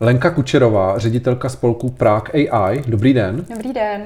Lenka 0.00 0.30
Kučerová, 0.30 0.98
ředitelka 0.98 1.48
spolku 1.48 1.90
Prague 1.90 2.48
AI. 2.50 2.82
Dobrý 2.86 3.14
den. 3.14 3.44
Dobrý 3.50 3.72
den. 3.72 4.02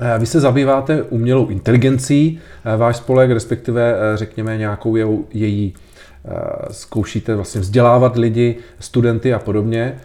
Eh, 0.00 0.18
vy 0.18 0.26
se 0.26 0.40
zabýváte 0.40 1.02
umělou 1.02 1.48
inteligencí, 1.48 2.40
eh, 2.64 2.76
váš 2.76 2.96
spolek, 2.96 3.30
respektive 3.30 3.94
eh, 3.94 4.16
řekněme 4.16 4.58
nějakou 4.58 4.96
její, 5.32 5.74
zkoušíte 6.70 7.34
vlastně 7.34 7.60
vzdělávat 7.60 8.16
lidi, 8.16 8.56
studenty 8.80 9.34
a 9.34 9.38
podobně. 9.38 9.96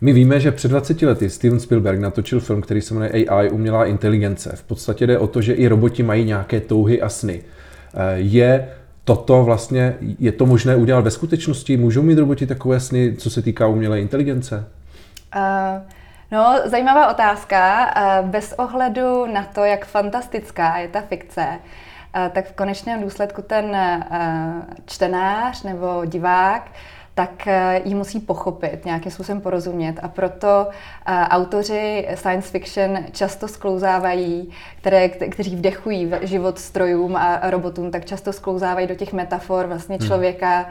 My 0.00 0.12
víme, 0.12 0.40
že 0.40 0.52
před 0.52 0.68
20 0.68 1.02
lety 1.02 1.30
Steven 1.30 1.60
Spielberg 1.60 2.00
natočil 2.00 2.40
film, 2.40 2.62
který 2.62 2.80
se 2.80 2.94
jmenuje 2.94 3.10
AI, 3.10 3.50
umělá 3.50 3.86
inteligence. 3.86 4.52
V 4.56 4.62
podstatě 4.62 5.06
jde 5.06 5.18
o 5.18 5.26
to, 5.26 5.40
že 5.42 5.52
i 5.52 5.68
roboti 5.68 6.02
mají 6.02 6.24
nějaké 6.24 6.60
touhy 6.60 7.02
a 7.02 7.08
sny. 7.08 7.42
Je 8.14 8.68
toto 9.04 9.44
vlastně, 9.44 9.94
je 10.18 10.32
to 10.32 10.46
možné 10.46 10.76
udělat 10.76 11.04
ve 11.04 11.10
skutečnosti? 11.10 11.76
Můžou 11.76 12.02
mít 12.02 12.18
roboti 12.18 12.46
takové 12.46 12.80
sny, 12.80 13.16
co 13.18 13.30
se 13.30 13.42
týká 13.42 13.66
umělé 13.66 14.00
inteligence? 14.00 14.64
Uh... 15.36 15.82
No, 16.32 16.60
zajímavá 16.64 17.10
otázka. 17.10 17.90
Bez 18.22 18.52
ohledu 18.52 19.26
na 19.26 19.42
to, 19.42 19.64
jak 19.64 19.86
fantastická 19.86 20.76
je 20.76 20.88
ta 20.88 21.00
fikce, 21.00 21.46
tak 22.32 22.46
v 22.46 22.52
konečném 22.52 23.02
důsledku 23.02 23.42
ten 23.42 23.76
čtenář 24.86 25.62
nebo 25.62 26.04
divák 26.04 26.70
tak 27.14 27.48
ji 27.84 27.94
musí 27.94 28.20
pochopit, 28.20 28.84
nějakým 28.84 29.12
způsobem 29.12 29.40
porozumět. 29.40 29.94
A 30.02 30.08
proto 30.08 30.68
autoři 31.06 32.08
science 32.14 32.50
fiction 32.50 32.98
často 33.12 33.48
sklouzávají, 33.48 34.50
které, 34.76 35.08
kteří 35.08 35.56
vdechují 35.56 36.12
život 36.22 36.58
strojům 36.58 37.16
a 37.16 37.40
robotům, 37.50 37.90
tak 37.90 38.04
často 38.04 38.32
sklouzávají 38.32 38.86
do 38.86 38.94
těch 38.94 39.12
metafor 39.12 39.66
vlastně 39.66 39.96
hmm. 40.00 40.06
člověka, 40.06 40.66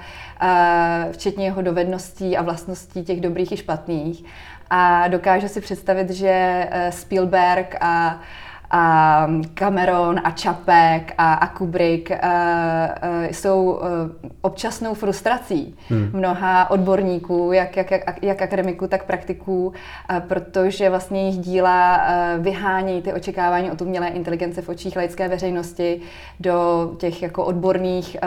včetně 1.12 1.46
jeho 1.46 1.62
dovedností 1.62 2.38
a 2.38 2.42
vlastností 2.42 3.04
těch 3.04 3.22
dobrých 3.22 3.52
i 3.52 3.58
špatných. 3.58 4.24
A 4.74 5.08
dokážu 5.08 5.48
si 5.48 5.62
představit, 5.62 6.10
že 6.10 6.30
eh, 6.32 6.92
Spielberg 6.92 7.76
a 7.82 8.20
a 8.72 9.28
Cameron 9.54 10.22
a 10.24 10.32
Čapek 10.32 11.14
a, 11.18 11.34
a 11.34 11.48
Kubrick 11.48 12.10
uh, 12.10 12.18
uh, 12.18 13.26
jsou 13.32 13.72
uh, 13.72 13.80
občasnou 14.42 14.94
frustrací 14.94 15.76
hmm. 15.90 16.10
mnoha 16.14 16.70
odborníků, 16.70 17.52
jak, 17.52 17.78
jak, 17.78 17.92
jak, 17.92 18.24
jak 18.24 18.42
akademiků, 18.42 18.88
tak 18.88 19.06
praktiků, 19.06 19.74
protože 20.28 20.90
vlastně 20.90 21.22
jejich 21.22 21.38
díla 21.38 22.02
vyhání 22.40 23.02
ty 23.02 23.14
očekávání 23.14 23.72
od 23.72 23.82
umělé 23.82 24.08
inteligence 24.08 24.62
v 24.62 24.70
očích 24.70 24.96
laické 24.96 25.28
veřejnosti 25.28 26.02
do 26.40 26.92
těch 26.98 27.22
jako 27.22 27.46
odborných 27.46 28.18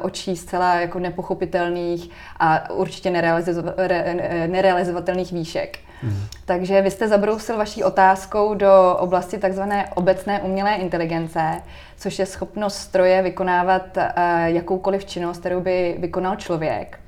očí 0.00 0.36
zcela 0.36 0.74
jako 0.74 0.98
nepochopitelných 0.98 2.10
a 2.38 2.70
určitě 2.70 3.10
nerealizo- 3.10 3.74
re, 3.76 4.46
nerealizovatelných 4.46 5.32
výšek. 5.32 5.78
Mm. 6.02 6.16
Takže 6.44 6.82
vy 6.82 6.90
jste 6.90 7.08
zabrousil 7.08 7.56
vaší 7.56 7.84
otázkou 7.84 8.54
do 8.54 8.96
oblasti 8.98 9.38
takzvané 9.38 9.88
obecné 9.94 10.40
umělé 10.40 10.74
inteligence, 10.74 11.62
což 11.96 12.18
je 12.18 12.26
schopnost 12.26 12.76
stroje 12.76 13.22
vykonávat 13.22 13.96
uh, 13.96 14.02
jakoukoliv 14.44 15.04
činnost, 15.04 15.38
kterou 15.38 15.60
by 15.60 15.96
vykonal 15.98 16.36
člověk. 16.36 17.00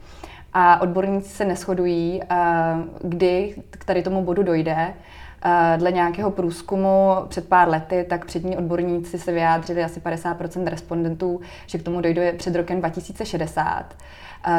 A 0.52 0.80
odborníci 0.80 1.28
se 1.28 1.44
neschodují, 1.44 2.20
uh, 2.22 2.38
kdy 3.10 3.54
k 3.70 3.84
tady 3.84 4.02
tomu 4.02 4.24
bodu 4.24 4.42
dojde. 4.42 4.94
Uh, 5.44 5.78
dle 5.78 5.92
nějakého 5.92 6.30
průzkumu 6.30 7.10
před 7.28 7.48
pár 7.48 7.68
lety, 7.68 8.06
tak 8.08 8.24
přední 8.24 8.56
odborníci 8.56 9.18
se 9.18 9.32
vyjádřili 9.32 9.84
asi 9.84 10.00
50% 10.00 10.66
respondentů, 10.66 11.40
že 11.66 11.78
k 11.78 11.82
tomu 11.82 12.00
dojde 12.00 12.32
před 12.32 12.54
rokem 12.56 12.78
2060. 12.78 13.84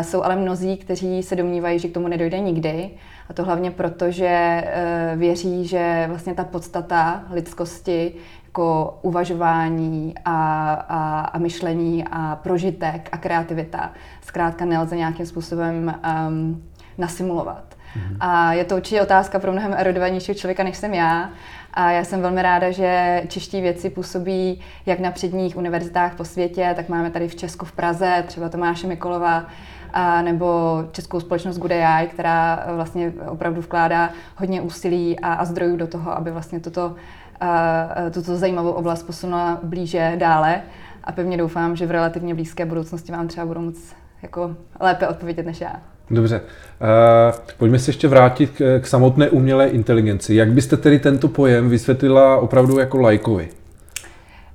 Jsou 0.02 0.24
ale 0.24 0.36
mnozí, 0.36 0.78
kteří 0.78 1.24
se 1.24 1.36
domnívají, 1.36 1.80
že 1.80 1.88
k 1.88 1.94
tomu 1.94 2.08
nedojde 2.08 2.40
nikdy. 2.40 2.90
A 3.30 3.34
to 3.34 3.44
hlavně 3.44 3.72
proto, 3.72 4.12
že 4.12 4.28
eh, 4.28 5.14
věří, 5.16 5.68
že 5.68 6.06
vlastně 6.08 6.34
ta 6.34 6.44
podstata 6.44 7.24
lidskosti 7.32 8.14
jako 8.46 9.00
uvažování 9.02 10.16
a, 10.26 10.74
a, 10.74 11.20
a 11.22 11.38
myšlení 11.38 12.06
a 12.12 12.36
prožitek 12.36 13.10
a 13.12 13.18
kreativita 13.18 13.92
zkrátka 14.22 14.66
nelze 14.66 14.96
nějakým 14.96 15.26
způsobem 15.26 15.96
um, 16.28 16.64
nasimulovat. 16.98 17.64
Mm-hmm. 17.96 18.18
A 18.20 18.54
je 18.54 18.66
to 18.66 18.76
určitě 18.76 19.02
otázka 19.02 19.40
pro 19.40 19.52
mnohem 19.52 19.74
erudovanějšího 19.78 20.36
člověka, 20.36 20.64
než 20.64 20.78
jsem 20.78 20.94
já. 20.94 21.30
A 21.74 21.92
já 21.92 22.04
jsem 22.04 22.22
velmi 22.22 22.42
ráda, 22.42 22.72
že 22.72 23.24
čeští 23.28 23.62
věci 23.62 23.90
působí 23.90 24.62
jak 24.86 25.00
na 25.00 25.12
předních 25.12 25.58
univerzitách 25.58 26.16
po 26.16 26.26
světě, 26.26 26.74
tak 26.76 26.90
máme 26.90 27.12
tady 27.12 27.28
v 27.28 27.36
Česku 27.36 27.66
v 27.66 27.72
Praze, 27.72 28.24
třeba 28.28 28.50
Tomáše 28.50 28.88
Mikolova, 28.88 29.46
a 29.94 30.22
nebo 30.22 30.80
českou 30.92 31.20
společnost 31.20 31.58
Good 31.58 31.72
AI, 31.72 32.08
která 32.08 32.66
vlastně 32.76 33.14
opravdu 33.28 33.62
vkládá 33.62 34.10
hodně 34.36 34.62
úsilí 34.62 35.20
a, 35.20 35.34
a 35.34 35.46
zdrojů 35.46 35.78
do 35.78 35.88
toho, 35.88 36.18
aby 36.18 36.32
vlastně 36.32 36.60
toto, 36.60 36.96
a, 37.40 37.88
tuto 38.14 38.36
zajímavou 38.36 38.72
oblast 38.72 39.04
posunula 39.04 39.60
blíže 39.64 40.14
dále. 40.18 40.62
A 41.04 41.12
pevně 41.12 41.38
doufám, 41.38 41.76
že 41.76 41.86
v 41.86 41.92
relativně 41.92 42.36
blízké 42.36 42.66
budoucnosti 42.66 43.12
vám 43.12 43.28
třeba 43.28 43.46
budou 43.46 43.62
moc 43.62 43.76
jako 44.22 44.56
lépe 44.80 45.08
odpovědět 45.08 45.46
než 45.46 45.62
já. 45.62 45.76
Dobře. 46.12 46.42
Uh, 46.42 47.40
pojďme 47.58 47.80
se 47.80 47.90
ještě 47.90 48.08
vrátit 48.08 48.50
k, 48.50 48.80
k 48.80 48.88
samotné 48.88 49.30
umělé 49.30 49.68
inteligenci. 49.68 50.36
Jak 50.36 50.52
byste 50.52 50.78
tedy 50.78 51.00
tento 51.00 51.28
pojem 51.28 51.70
vysvětlila 51.70 52.38
opravdu 52.38 52.80
jako 52.80 52.98
lajkovi? 52.98 53.50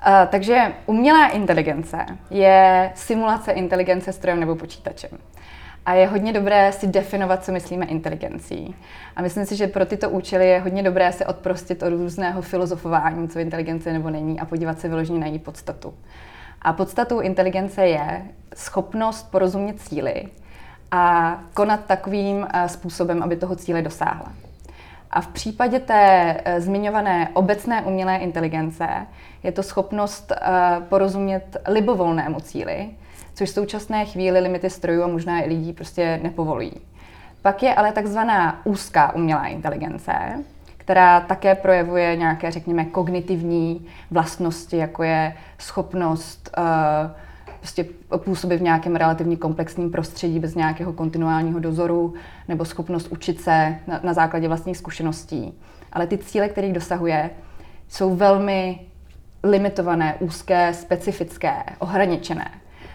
Uh, 0.09 0.15
takže 0.29 0.73
umělá 0.87 1.29
inteligence 1.29 2.07
je 2.31 2.93
simulace 2.95 3.53
inteligence 3.53 4.13
strojem 4.13 4.41
nebo 4.41 4.57
počítačem. 4.57 5.11
A 5.87 5.95
je 5.95 6.07
hodně 6.07 6.33
dobré 6.33 6.73
si 6.73 6.87
definovat, 6.87 7.45
co 7.45 7.53
myslíme 7.53 7.87
inteligencí. 7.87 8.75
A 9.17 9.23
myslím 9.23 9.47
si, 9.47 9.57
že 9.57 9.67
pro 9.67 9.87
tyto 9.87 10.11
účely 10.11 10.49
je 10.49 10.61
hodně 10.61 10.83
dobré 10.83 11.13
se 11.13 11.27
odprostit 11.27 11.83
od 11.83 11.89
různého 11.89 12.43
filozofování, 12.43 13.29
co 13.29 13.39
inteligence 13.39 13.93
nebo 13.93 14.11
není, 14.11 14.41
a 14.41 14.45
podívat 14.45 14.81
se 14.81 14.89
vyloženě 14.89 15.19
na 15.19 15.27
její 15.27 15.39
podstatu. 15.39 15.95
A 16.63 16.73
podstatou 16.73 17.21
inteligence 17.21 17.87
je 17.87 18.23
schopnost 18.55 19.31
porozumět 19.31 19.81
cíly 19.81 20.25
a 20.91 21.39
konat 21.55 21.85
takovým 21.85 22.47
eh, 22.53 22.69
způsobem, 22.69 23.23
aby 23.23 23.37
toho 23.37 23.57
cíle 23.57 23.83
dosáhla. 23.83 24.33
A 25.11 25.21
v 25.21 25.27
případě 25.27 25.81
té 25.81 26.37
eh, 26.45 26.61
zmiňované 26.61 27.29
obecné 27.33 27.83
umělé 27.83 28.17
inteligence 28.17 29.07
je 29.43 29.53
to 29.53 29.63
schopnost 29.63 30.33
eh, 30.33 30.41
porozumět 30.89 31.57
libovolnému 31.69 32.41
cíli, 32.41 32.91
což 33.35 33.51
v 33.51 33.53
současné 33.53 34.05
chvíli 34.05 34.41
limity 34.41 34.71
strojů 34.71 35.03
a 35.03 35.07
možná 35.07 35.41
i 35.41 35.49
lidí 35.49 35.73
prostě 35.73 36.21
nepovolují. 36.23 36.73
Pak 37.43 37.63
je 37.63 37.75
ale 37.75 37.93
takzvaná 37.93 38.67
úzká 38.67 39.15
umělá 39.15 39.47
inteligence, 39.47 40.13
která 40.77 41.21
také 41.21 41.55
projevuje 41.55 42.17
nějaké, 42.17 42.51
řekněme, 42.51 42.85
kognitivní 42.85 43.87
vlastnosti, 44.11 44.77
jako 44.77 45.03
je 45.03 45.35
schopnost 45.59 46.51
uh, 46.59 47.11
prostě 47.59 47.85
působit 48.17 48.57
v 48.57 48.63
nějakém 48.63 48.97
relativně 48.97 49.37
komplexním 49.37 49.91
prostředí 49.91 50.39
bez 50.39 50.55
nějakého 50.55 50.93
kontinuálního 50.93 51.61
dozoru 51.61 52.15
nebo 52.49 52.65
schopnost 52.65 53.09
učit 53.09 53.41
se 53.41 53.79
na, 53.87 54.01
na 54.03 54.13
základě 54.13 54.49
vlastních 54.49 54.77
zkušeností. 54.77 55.55
Ale 55.93 56.07
ty 56.07 56.19
cíle, 56.19 56.49
kterých 56.49 56.73
dosahuje, 56.73 57.31
jsou 57.89 58.17
velmi 58.17 58.79
limitované, 59.49 60.15
úzké, 60.21 60.75
specifické, 60.75 61.53
ohraničené. 61.79 62.51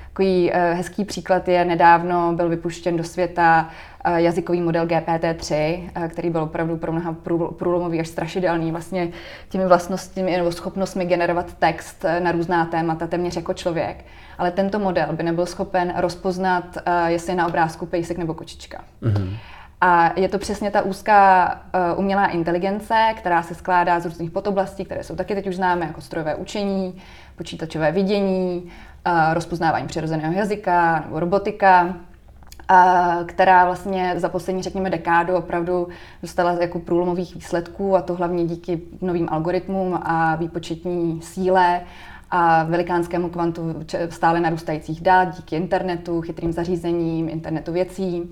Takový 0.08 0.52
uh, 0.52 0.58
hezký 0.58 1.06
příklad 1.06 1.48
je, 1.48 1.66
nedávno 1.66 2.34
byl 2.34 2.50
vypuštěn 2.50 2.98
do 2.98 3.04
světa 3.04 3.70
uh, 4.08 4.16
jazykový 4.16 4.62
model 4.62 4.86
GPT-3, 4.86 5.80
uh, 5.98 6.08
který 6.08 6.30
byl 6.30 6.42
opravdu 6.42 6.78
pro 6.78 6.92
mnoha 6.92 7.16
průlomový 7.58 8.00
až 8.00 8.08
strašidelný, 8.08 8.72
vlastně 8.72 9.10
těmi 9.50 9.66
vlastnostmi 9.66 10.38
nebo 10.38 10.52
schopnostmi 10.52 11.06
generovat 11.06 11.54
text 11.54 12.06
na 12.20 12.32
různá 12.32 12.66
témata, 12.66 13.08
téměř 13.08 13.36
jako 13.36 13.54
člověk. 13.54 14.06
Ale 14.38 14.52
tento 14.52 14.80
model 14.80 15.08
by 15.12 15.24
nebyl 15.24 15.46
schopen 15.46 15.94
rozpoznat, 15.98 16.78
jestli 17.06 17.32
je 17.32 17.36
na 17.36 17.48
obrázku 17.48 17.86
pejsek 17.86 18.18
nebo 18.18 18.34
kočička. 18.34 18.84
Mm-hmm. 19.02 19.38
A 19.86 20.20
je 20.20 20.30
to 20.30 20.40
přesně 20.40 20.72
ta 20.72 20.82
úzká 20.82 21.52
uh, 21.94 22.00
umělá 22.00 22.28
inteligence, 22.28 23.14
která 23.18 23.44
se 23.44 23.56
skládá 23.56 24.00
z 24.00 24.06
různých 24.06 24.32
podoblastí, 24.32 24.86
které 24.86 25.04
jsou 25.04 25.16
taky 25.16 25.36
teď 25.36 25.48
už 25.48 25.56
známé, 25.56 25.86
jako 25.86 26.02
strojové 26.02 26.36
učení, 26.36 27.02
počítačové 27.36 27.92
vidění, 27.92 28.64
uh, 29.08 29.34
rozpoznávání 29.34 29.88
přirozeného 29.88 30.34
jazyka 30.34 31.00
nebo 31.06 31.20
robotika, 31.20 31.84
uh, 31.84 33.26
která 33.26 33.66
vlastně 33.66 34.14
za 34.18 34.30
poslední, 34.30 34.64
řekněme, 34.64 34.90
dekádu 34.90 35.36
opravdu 35.36 35.88
dostala 36.22 36.52
jako 36.52 36.80
průlomových 36.80 37.36
výsledků 37.36 37.96
a 37.96 38.02
to 38.02 38.16
hlavně 38.16 38.46
díky 38.46 38.82
novým 39.02 39.28
algoritmům 39.32 40.00
a 40.04 40.36
výpočetní 40.36 41.22
síle 41.22 41.82
a 42.32 42.64
velikánskému 42.64 43.30
kvantu 43.30 43.76
stále 44.10 44.40
narůstajících 44.40 45.02
dat 45.02 45.36
díky 45.36 45.56
internetu, 45.56 46.22
chytrým 46.22 46.54
zařízením, 46.54 47.30
internetu 47.30 47.72
věcí. 47.72 48.30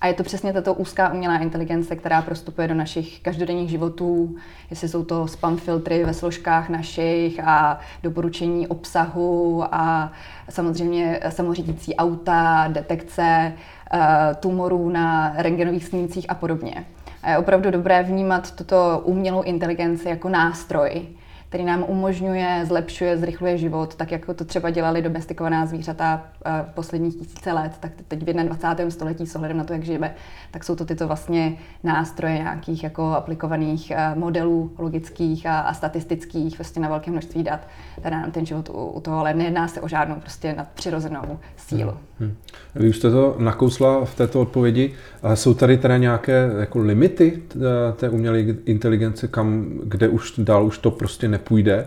A 0.00 0.06
je 0.06 0.14
to 0.14 0.22
přesně 0.22 0.52
tato 0.52 0.74
úzká 0.74 1.12
umělá 1.12 1.38
inteligence, 1.38 1.96
která 1.96 2.22
prostupuje 2.22 2.68
do 2.68 2.74
našich 2.74 3.20
každodenních 3.20 3.70
životů, 3.70 4.36
jestli 4.70 4.88
jsou 4.88 5.04
to 5.04 5.28
spam 5.28 5.56
filtry 5.56 6.04
ve 6.04 6.14
složkách 6.14 6.68
našich 6.68 7.40
a 7.44 7.78
doporučení 8.02 8.66
obsahu 8.66 9.64
a 9.74 10.12
samozřejmě 10.50 11.20
samořídící 11.28 11.96
auta, 11.96 12.68
detekce 12.68 13.52
uh, 13.94 14.00
tumorů 14.40 14.90
na 14.90 15.32
rengenových 15.36 15.84
snímcích 15.84 16.26
a 16.28 16.34
podobně. 16.34 16.84
A 17.22 17.30
je 17.30 17.38
opravdu 17.38 17.70
dobré 17.70 18.02
vnímat 18.02 18.54
tuto 18.54 19.02
umělou 19.04 19.42
inteligenci 19.42 20.08
jako 20.08 20.28
nástroj, 20.28 21.08
který 21.48 21.64
nám 21.64 21.84
umožňuje, 21.88 22.62
zlepšuje, 22.64 23.18
zrychluje 23.18 23.58
život, 23.58 23.94
tak 23.94 24.12
jako 24.12 24.34
to 24.34 24.44
třeba 24.44 24.70
dělali 24.70 25.02
domestikovaná 25.02 25.66
zvířata 25.66 26.24
eh, 26.46 26.64
posledních 26.74 27.16
tisíce 27.16 27.52
let, 27.52 27.72
tak 27.80 27.92
teď 28.08 28.22
v 28.22 28.24
21. 28.24 28.90
století 28.90 29.26
s 29.26 29.36
ohledem 29.36 29.56
na 29.56 29.64
to, 29.64 29.72
jak 29.72 29.84
žijeme, 29.84 30.14
tak 30.50 30.64
jsou 30.64 30.76
to 30.76 30.84
tyto 30.84 31.06
vlastně 31.06 31.56
nástroje 31.84 32.34
nějakých 32.34 32.84
jako 32.84 33.04
aplikovaných 33.04 33.90
eh, 33.90 34.14
modelů 34.14 34.72
logických 34.78 35.46
a, 35.46 35.60
a 35.60 35.74
statistických 35.74 36.58
vlastně 36.58 36.82
na 36.82 36.88
velké 36.88 37.10
množství 37.10 37.42
dat. 37.42 37.60
Tady 38.02 38.16
nám 38.16 38.30
ten 38.30 38.46
život 38.46 38.68
u, 38.68 38.86
u 38.86 39.00
toho, 39.00 39.18
ale 39.18 39.34
nejedná 39.34 39.68
se 39.68 39.80
o 39.80 39.88
žádnou 39.88 40.14
prostě 40.14 40.54
nadpřirozenou 40.54 41.38
sílu. 41.56 41.92
Hmm. 42.20 42.34
Vy 42.74 42.88
už 42.88 42.96
jste 42.96 43.10
to 43.10 43.36
nakousla 43.38 44.04
v 44.04 44.14
této 44.14 44.40
odpovědi. 44.40 44.94
A 45.22 45.36
jsou 45.36 45.54
tady 45.54 45.78
teda 45.78 45.96
nějaké 45.96 46.50
jako 46.58 46.78
limity 46.78 47.42
eh, 47.56 47.92
té 47.96 48.08
umělé 48.08 48.40
inteligence, 48.40 49.28
kam, 49.28 49.66
kde 49.84 50.08
už 50.08 50.32
dál 50.38 50.66
už 50.66 50.78
to 50.78 50.90
prostě 50.90 51.28
nepůjde? 51.38 51.86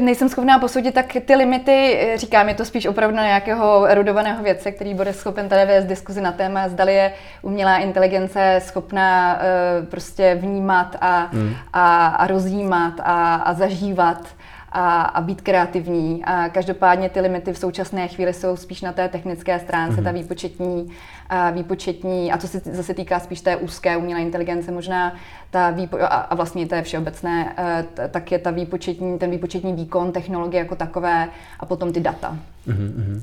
nejsem 0.00 0.28
schopná 0.28 0.58
posoudit, 0.58 0.94
tak 0.94 1.06
ty 1.26 1.34
limity, 1.34 1.98
eh, 2.00 2.16
říkám, 2.18 2.48
je 2.48 2.54
to 2.54 2.64
spíš 2.64 2.86
opravdu 2.86 3.16
na 3.16 3.22
nějakého 3.22 3.84
erudovaného 3.84 4.42
vědce, 4.42 4.72
který 4.72 4.94
bude 4.94 5.12
schopen 5.12 5.48
tady 5.48 5.66
vést 5.66 5.84
diskuzi 5.84 6.20
na 6.20 6.32
téma, 6.32 6.68
zdali 6.68 6.94
je 6.94 7.12
umělá 7.42 7.76
inteligence 7.78 8.60
schopná 8.64 9.34
uh, 9.34 9.86
prostě 9.86 10.38
vnímat 10.40 10.96
a, 11.00 11.28
hmm. 11.32 11.54
a, 11.72 12.06
a 12.06 12.26
rozjímat 12.26 12.94
a, 13.02 13.34
a 13.34 13.54
zažívat 13.54 14.28
a, 14.72 15.02
a 15.02 15.20
být 15.20 15.40
kreativní. 15.40 16.24
A 16.24 16.48
každopádně 16.48 17.08
ty 17.08 17.20
limity 17.20 17.52
v 17.52 17.58
současné 17.58 18.08
chvíli 18.08 18.32
jsou 18.32 18.56
spíš 18.56 18.82
na 18.82 18.92
té 18.92 19.08
technické 19.08 19.58
stránce, 19.58 20.00
mm-hmm. 20.00 20.04
ta 20.04 20.10
výpočetní, 20.10 20.90
a 21.28 21.50
výpočetní, 21.50 22.32
a 22.32 22.38
co 22.38 22.48
se 22.48 22.60
zase 22.64 22.94
týká 22.94 23.20
spíš 23.20 23.40
té 23.40 23.56
úzké 23.56 23.96
umělé 23.96 24.20
inteligence, 24.20 24.72
možná 24.72 25.14
ta 25.50 25.70
výpo, 25.70 25.96
a, 26.00 26.06
a 26.06 26.34
vlastně 26.34 26.66
to 26.66 26.74
je 26.74 26.82
všeobecné, 26.82 27.54
e, 27.58 28.08
tak 28.08 28.32
je 28.32 28.38
ta 28.38 28.50
výpočetní, 28.50 29.18
ten 29.18 29.30
výpočetní 29.30 29.72
výkon 29.72 30.12
technologie 30.12 30.58
jako 30.58 30.76
takové 30.76 31.28
a 31.60 31.66
potom 31.66 31.92
ty 31.92 32.00
data. 32.00 32.36
Mm-hmm. 32.68 33.22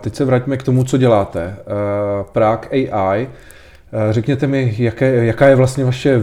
Teď 0.00 0.14
se 0.14 0.24
vraťme 0.24 0.56
k 0.56 0.62
tomu, 0.62 0.84
co 0.84 0.98
děláte. 0.98 1.44
E, 1.44 1.56
Prague 2.32 2.90
AI, 2.90 3.28
Řekněte 4.10 4.46
mi, 4.46 4.74
jaké, 4.78 5.24
jaká 5.24 5.48
je 5.48 5.56
vlastně 5.56 5.84
vaše 5.84 6.20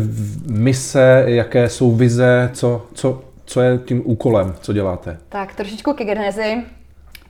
mise, 0.51 1.24
jaké 1.27 1.69
jsou 1.69 1.95
vize, 1.95 2.50
co, 2.53 2.86
co, 2.94 3.21
co 3.50 3.62
je 3.62 3.78
tím 3.78 4.01
úkolem, 4.06 4.56
co 4.62 4.74
děláte? 4.74 5.18
Tak 5.30 5.56
trošičku 5.56 5.94
ke 5.94 6.06
genezi. 6.06 6.63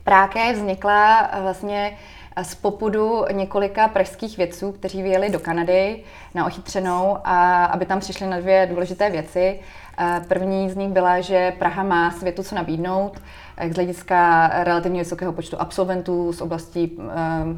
Práke 0.04 0.52
vznikla 0.52 1.20
eh, 1.20 1.42
vlastně 1.42 1.96
eh, 2.36 2.44
z 2.44 2.54
popudu 2.54 3.24
několika 3.32 3.88
pražských 3.88 4.36
vědců, 4.36 4.72
kteří 4.72 5.02
vyjeli 5.02 5.30
do 5.30 5.38
Kanady 5.38 6.02
na 6.34 6.46
ochytřenou, 6.46 7.18
a 7.24 7.64
aby 7.64 7.86
tam 7.86 8.00
přišli 8.00 8.26
na 8.26 8.40
dvě 8.40 8.66
důležité 8.70 9.10
věci. 9.10 9.60
Eh, 9.98 10.20
první 10.28 10.70
z 10.70 10.76
nich 10.76 10.88
byla, 10.88 11.20
že 11.20 11.52
Praha 11.58 11.82
má 11.82 12.10
světu 12.10 12.42
co 12.42 12.54
nabídnout 12.54 13.22
z 13.68 13.74
hlediska 13.74 14.50
relativně 14.64 15.00
vysokého 15.00 15.32
počtu 15.32 15.60
absolventů 15.60 16.32
z 16.32 16.40
oblasti 16.40 16.90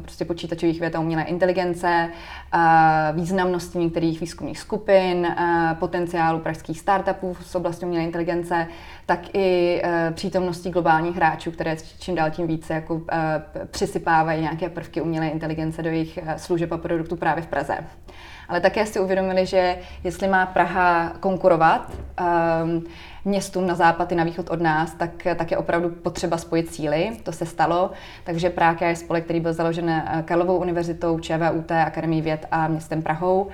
prostě 0.01 0.25
počítačových 0.25 0.79
věd 0.79 0.95
a 0.95 0.99
umělé 0.99 1.23
inteligence, 1.23 2.09
významnosti 3.13 3.77
některých 3.79 4.21
výzkumných 4.21 4.59
skupin, 4.59 5.35
potenciálu 5.79 6.39
pražských 6.39 6.79
startupů 6.79 7.37
z 7.41 7.55
oblasti 7.55 7.85
umělé 7.85 8.03
inteligence, 8.03 8.67
tak 9.05 9.35
i 9.35 9.81
přítomnosti 10.13 10.69
globálních 10.69 11.15
hráčů, 11.15 11.51
které 11.51 11.75
čím 11.99 12.15
dál 12.15 12.31
tím 12.31 12.47
více 12.47 12.73
jako 12.73 13.01
přisypávají 13.71 14.41
nějaké 14.41 14.69
prvky 14.69 15.01
umělé 15.01 15.27
inteligence 15.27 15.83
do 15.83 15.89
jejich 15.89 16.19
služeb 16.37 16.71
a 16.71 16.77
produktů 16.77 17.15
právě 17.15 17.43
v 17.43 17.47
Praze. 17.47 17.77
Ale 18.49 18.61
také 18.61 18.85
si 18.85 18.99
uvědomili, 18.99 19.45
že 19.45 19.77
jestli 20.03 20.27
má 20.27 20.45
Praha 20.45 21.13
konkurovat, 21.19 21.91
um, 22.63 22.83
městům 23.25 23.67
na 23.67 23.75
západ 23.75 24.11
i 24.11 24.15
na 24.15 24.23
východ 24.23 24.49
od 24.49 24.61
nás, 24.61 24.93
tak, 24.93 25.27
tak 25.35 25.51
je 25.51 25.57
opravdu 25.57 25.89
potřeba 25.89 26.37
spojit 26.37 26.73
síly. 26.73 27.11
To 27.23 27.31
se 27.31 27.45
stalo, 27.45 27.91
takže 28.23 28.49
Praha 28.49 28.87
je 28.87 28.95
spolek, 28.95 29.23
který 29.23 29.39
byl 29.39 29.53
založen 29.53 29.89
eh, 29.89 30.23
Karlovou 30.25 30.57
univerzitou, 30.57 31.19
ČVUT, 31.19 31.71
Akademii 31.71 32.21
věd 32.21 32.45
a 32.51 32.67
městem 32.67 33.01
Prahou. 33.01 33.47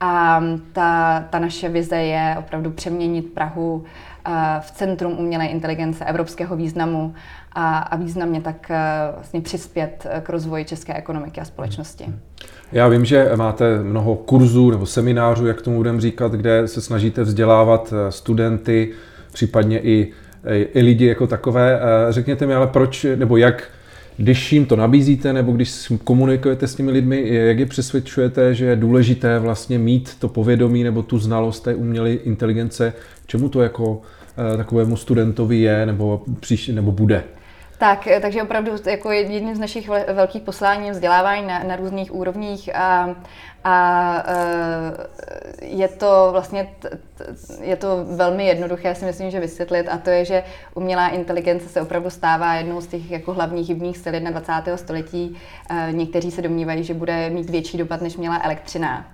A 0.00 0.42
ta, 0.72 1.20
ta 1.30 1.38
naše 1.38 1.68
vize 1.68 1.96
je 1.96 2.36
opravdu 2.38 2.70
přeměnit 2.70 3.34
Prahu 3.34 3.84
eh, 4.26 4.30
v 4.60 4.70
centrum 4.70 5.18
umělé 5.18 5.46
inteligence 5.46 6.04
evropského 6.04 6.56
významu 6.56 7.14
a, 7.58 7.78
a 7.78 7.96
významně 7.96 8.40
tak 8.40 8.70
eh, 8.70 8.80
vlastně 9.14 9.40
přispět 9.40 10.06
k 10.22 10.28
rozvoji 10.28 10.64
české 10.64 10.94
ekonomiky 10.94 11.40
a 11.40 11.44
společnosti. 11.44 12.04
Já 12.72 12.88
vím, 12.88 13.04
že 13.04 13.30
máte 13.36 13.82
mnoho 13.82 14.14
kurzů 14.14 14.70
nebo 14.70 14.86
seminářů, 14.86 15.46
jak 15.46 15.62
tomu 15.62 15.76
budeme 15.76 16.00
říkat, 16.00 16.32
kde 16.32 16.68
se 16.68 16.80
snažíte 16.80 17.22
vzdělávat 17.22 17.94
studenty, 18.10 18.92
případně 19.32 19.80
i, 19.80 20.12
i 20.74 20.82
lidi 20.82 21.06
jako 21.06 21.26
takové. 21.26 21.80
Řekněte 22.10 22.46
mi 22.46 22.54
ale 22.54 22.66
proč, 22.66 23.06
nebo 23.16 23.36
jak, 23.36 23.70
když 24.16 24.52
jim 24.52 24.66
to 24.66 24.76
nabízíte, 24.76 25.32
nebo 25.32 25.52
když 25.52 25.92
komunikujete 26.04 26.66
s 26.66 26.74
těmi 26.74 26.90
lidmi, 26.90 27.34
jak 27.34 27.58
je 27.58 27.66
přesvědčujete, 27.66 28.54
že 28.54 28.64
je 28.64 28.76
důležité 28.76 29.38
vlastně 29.38 29.78
mít 29.78 30.16
to 30.18 30.28
povědomí 30.28 30.84
nebo 30.84 31.02
tu 31.02 31.18
znalost 31.18 31.60
té 31.60 31.74
umělé 31.74 32.12
inteligence, 32.12 32.92
čemu 33.26 33.48
to 33.48 33.62
jako 33.62 34.00
eh, 34.54 34.56
takovému 34.56 34.96
studentovi 34.96 35.56
je 35.56 35.86
nebo, 35.86 36.22
příš, 36.40 36.68
nebo 36.68 36.92
bude? 36.92 37.24
Tak, 37.78 38.08
takže 38.22 38.42
opravdu 38.42 38.72
jako 38.86 39.10
jedním 39.10 39.54
z 39.54 39.58
našich 39.58 39.88
velkých 39.88 40.42
poslání 40.42 40.90
vzdělávání 40.90 41.46
na, 41.46 41.62
na 41.62 41.76
různých 41.76 42.14
úrovních 42.14 42.76
a, 42.76 43.16
a 43.64 44.24
e, 44.26 45.66
je 45.66 45.88
to 45.88 46.28
vlastně 46.32 46.68
je 47.60 47.76
to 47.76 48.04
velmi 48.04 48.46
jednoduché, 48.46 48.94
si 48.94 49.04
myslím, 49.04 49.30
že 49.30 49.40
vysvětlit 49.40 49.88
a 49.88 49.98
to 49.98 50.10
je, 50.10 50.24
že 50.24 50.44
umělá 50.74 51.08
inteligence 51.08 51.68
se 51.68 51.80
opravdu 51.80 52.10
stává 52.10 52.54
jednou 52.54 52.80
z 52.80 52.86
těch 52.86 53.10
jako 53.10 53.32
hlavních 53.32 53.68
hybných 53.68 53.98
sil 54.02 54.12
21. 54.12 54.76
století. 54.76 55.36
E, 55.70 55.92
někteří 55.92 56.30
se 56.30 56.42
domnívají, 56.42 56.84
že 56.84 56.94
bude 56.94 57.30
mít 57.30 57.50
větší 57.50 57.78
dopad, 57.78 58.00
než 58.00 58.16
měla 58.16 58.40
elektřina. 58.42 59.06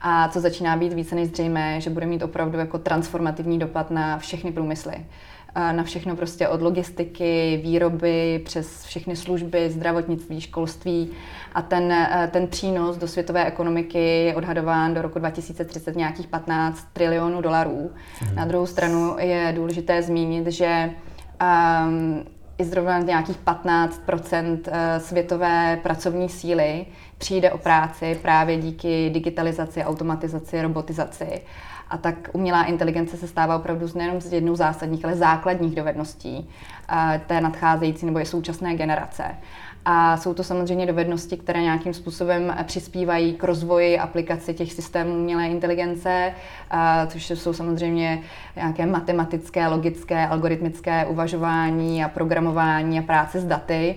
A 0.00 0.28
co 0.28 0.40
začíná 0.40 0.76
být 0.76 0.92
více 0.92 1.14
než 1.14 1.28
zřejmé, 1.28 1.80
že 1.80 1.90
bude 1.90 2.06
mít 2.06 2.22
opravdu 2.22 2.58
jako 2.58 2.78
transformativní 2.78 3.58
dopad 3.58 3.90
na 3.90 4.18
všechny 4.18 4.52
průmysly 4.52 4.94
na 5.54 5.82
všechno 5.82 6.16
prostě 6.16 6.48
od 6.48 6.62
logistiky, 6.62 7.60
výroby, 7.64 8.42
přes 8.44 8.84
všechny 8.84 9.16
služby, 9.16 9.70
zdravotnictví, 9.70 10.40
školství 10.40 11.10
a 11.54 11.62
ten, 11.62 11.92
eh, 11.92 12.28
ten 12.32 12.46
přínos 12.46 12.96
do 12.96 13.08
světové 13.08 13.46
ekonomiky 13.46 13.98
je 13.98 14.34
odhadován 14.34 14.94
do 14.94 15.02
roku 15.02 15.18
2030 15.18 15.96
nějakých 15.96 16.26
15 16.26 16.86
trilionů 16.92 17.40
dolarů. 17.40 17.90
Mhm. 18.22 18.34
Na 18.34 18.44
druhou 18.44 18.66
stranu 18.66 19.16
je 19.18 19.52
důležité 19.56 20.02
zmínit, 20.02 20.46
že 20.46 20.90
um, 21.86 22.24
i 22.58 22.64
zrovna 22.64 22.98
nějakých 22.98 23.36
15 23.36 24.02
eh, 24.32 25.00
světové 25.00 25.78
pracovní 25.82 26.28
síly 26.28 26.86
přijde 27.18 27.52
o 27.52 27.58
práci 27.58 28.18
právě 28.22 28.56
díky 28.56 29.10
digitalizaci, 29.10 29.84
automatizaci, 29.84 30.62
robotizaci. 30.62 31.42
A 31.88 31.98
tak 31.98 32.14
umělá 32.32 32.64
inteligence 32.64 33.16
se 33.16 33.28
stává 33.28 33.56
opravdu 33.56 33.86
nejenom 33.94 34.20
z 34.20 34.32
jednou 34.32 34.56
zásadních, 34.56 35.04
ale 35.04 35.16
základních 35.16 35.74
dovedností 35.74 36.50
eh, 36.88 37.20
té 37.26 37.40
nadcházející 37.40 38.06
nebo 38.06 38.18
je 38.18 38.26
současné 38.26 38.74
generace. 38.74 39.24
A 39.84 40.16
jsou 40.16 40.34
to 40.34 40.44
samozřejmě 40.44 40.86
dovednosti, 40.86 41.36
které 41.36 41.62
nějakým 41.62 41.94
způsobem 41.94 42.56
přispívají 42.64 43.34
k 43.34 43.44
rozvoji 43.44 43.98
aplikace 43.98 44.54
těch 44.54 44.72
systémů 44.72 45.14
umělé 45.14 45.46
inteligence, 45.46 46.32
eh, 46.70 47.06
což 47.06 47.30
jsou 47.30 47.52
samozřejmě 47.52 48.22
nějaké 48.56 48.86
matematické, 48.86 49.68
logické, 49.68 50.26
algoritmické 50.26 51.06
uvažování 51.06 52.04
a 52.04 52.08
programování 52.08 52.98
a 52.98 53.02
práce 53.02 53.40
s 53.40 53.44
daty 53.44 53.96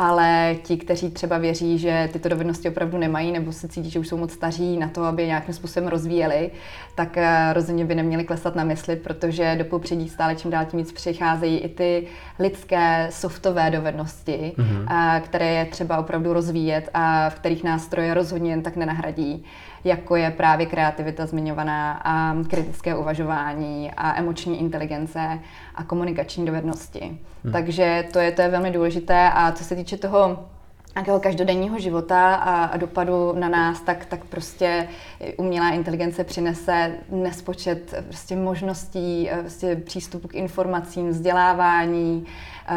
ale 0.00 0.56
ti, 0.62 0.76
kteří 0.76 1.10
třeba 1.10 1.38
věří, 1.38 1.78
že 1.78 2.08
tyto 2.12 2.28
dovednosti 2.28 2.68
opravdu 2.68 2.98
nemají 2.98 3.32
nebo 3.32 3.52
se 3.52 3.68
cítí, 3.68 3.90
že 3.90 3.98
už 3.98 4.08
jsou 4.08 4.16
moc 4.16 4.32
staří 4.32 4.78
na 4.78 4.88
to, 4.88 5.04
aby 5.04 5.26
nějakým 5.26 5.54
způsobem 5.54 5.88
rozvíjeli, 5.88 6.50
tak 6.94 7.16
eh, 7.16 7.52
rozhodně 7.52 7.84
by 7.84 7.94
neměli 7.94 8.24
klesat 8.24 8.54
na 8.54 8.64
mysli, 8.64 8.96
protože 8.96 9.56
do 9.58 9.64
popředí 9.64 10.08
stále 10.08 10.36
čím 10.36 10.50
dál 10.50 10.64
tím 10.64 10.78
víc 10.78 10.92
přicházejí 10.92 11.58
i 11.58 11.68
ty 11.68 12.06
lidské 12.38 13.08
softové 13.10 13.70
dovednosti, 13.70 14.52
mm-hmm. 14.56 15.20
které 15.20 15.52
je 15.52 15.64
třeba 15.64 15.98
opravdu 15.98 16.32
rozvíjet 16.32 16.90
a 16.94 17.30
v 17.30 17.34
kterých 17.34 17.64
nástroje 17.64 18.14
rozhodně 18.14 18.50
jen 18.50 18.62
tak 18.62 18.76
nenahradí 18.76 19.44
jako 19.84 20.16
je 20.16 20.30
právě 20.30 20.66
kreativita 20.66 21.26
zmiňovaná 21.26 22.00
a 22.04 22.36
kritické 22.48 22.96
uvažování 22.96 23.90
a 23.96 24.18
emoční 24.18 24.60
inteligence 24.60 25.38
a 25.74 25.84
komunikační 25.84 26.46
dovednosti. 26.46 27.18
Hmm. 27.44 27.52
Takže 27.52 28.04
to 28.12 28.18
je, 28.18 28.32
to 28.32 28.42
je 28.42 28.48
velmi 28.48 28.70
důležité 28.70 29.30
a 29.34 29.52
co 29.52 29.64
se 29.64 29.76
týče 29.76 29.96
toho 29.96 30.46
nějakého 30.94 31.20
každodenního 31.20 31.78
života 31.78 32.34
a, 32.34 32.64
a 32.64 32.76
dopadu 32.76 33.32
na 33.38 33.48
nás, 33.48 33.80
tak, 33.80 34.04
tak 34.04 34.24
prostě 34.24 34.88
umělá 35.36 35.70
inteligence 35.70 36.24
přinese 36.24 36.92
nespočet 37.10 37.94
prostě 38.04 38.36
možností, 38.36 39.30
prostě 39.40 39.76
přístupu 39.76 40.28
k 40.28 40.34
informacím, 40.34 41.08
vzdělávání, 41.08 42.26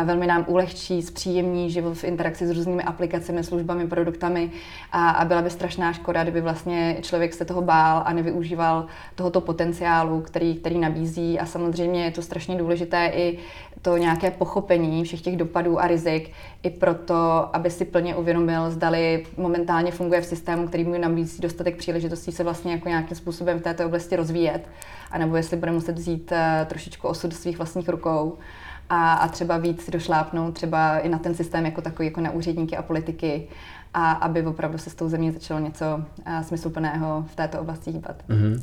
velmi 0.05 0.27
nám 0.27 0.45
ulehčí, 0.47 1.01
zpříjemní 1.01 1.71
život 1.71 1.97
v 1.97 2.03
interakci 2.03 2.47
s 2.47 2.51
různými 2.51 2.83
aplikacemi, 2.83 3.43
službami, 3.43 3.87
produktami 3.87 4.51
a, 4.91 5.09
a 5.09 5.25
byla 5.25 5.41
by 5.41 5.49
strašná 5.49 5.93
škoda, 5.93 6.23
kdyby 6.23 6.41
vlastně 6.41 6.97
člověk 7.01 7.33
se 7.33 7.45
toho 7.45 7.61
bál 7.61 8.03
a 8.05 8.13
nevyužíval 8.13 8.85
tohoto 9.15 9.41
potenciálu, 9.41 10.21
který, 10.21 10.55
který 10.55 10.79
nabízí. 10.79 11.39
A 11.39 11.45
samozřejmě 11.45 12.03
je 12.05 12.11
to 12.11 12.21
strašně 12.21 12.57
důležité 12.57 13.11
i 13.15 13.39
to 13.81 13.97
nějaké 13.97 14.31
pochopení 14.31 15.03
všech 15.03 15.21
těch 15.21 15.37
dopadů 15.37 15.79
a 15.79 15.87
rizik, 15.87 16.31
i 16.63 16.69
proto, 16.69 17.49
aby 17.55 17.69
si 17.69 17.85
plně 17.85 18.15
uvědomil, 18.15 18.71
zdali 18.71 19.25
momentálně 19.37 19.91
funguje 19.91 20.21
v 20.21 20.25
systému, 20.25 20.67
který 20.67 20.83
mu 20.83 20.97
nabízí 20.97 21.41
dostatek 21.41 21.75
příležitostí 21.75 22.32
se 22.33 22.43
vlastně 22.43 22.71
jako 22.71 22.89
nějakým 22.89 23.17
způsobem 23.17 23.59
v 23.59 23.61
této 23.61 23.85
oblasti 23.85 24.15
rozvíjet, 24.15 24.69
anebo 25.11 25.35
jestli 25.35 25.57
bude 25.57 25.71
muset 25.71 25.95
vzít 25.95 26.31
uh, 26.31 26.67
trošičku 26.67 27.07
osud 27.07 27.33
svých 27.33 27.57
vlastních 27.57 27.89
rukou 27.89 28.37
a, 28.89 29.13
a 29.13 29.27
třeba 29.27 29.57
víc 29.57 29.89
došlápnout 29.89 30.53
třeba 30.53 30.97
i 30.97 31.09
na 31.09 31.19
ten 31.19 31.35
systém 31.35 31.65
jako 31.65 31.81
takový, 31.81 32.07
jako 32.07 32.21
na 32.21 32.31
úředníky 32.31 32.77
a 32.77 32.81
politiky, 32.81 33.47
a 33.93 34.11
aby 34.11 34.41
opravdu 34.45 34.77
se 34.77 34.89
s 34.89 34.95
tou 34.95 35.09
zemí 35.09 35.31
začalo 35.31 35.59
něco 35.59 35.85
uh, 35.95 36.41
smysluplného 36.41 37.25
v 37.31 37.35
této 37.35 37.59
oblasti 37.59 37.91
hýbat. 37.91 38.15
Mm-hmm. 38.29 38.61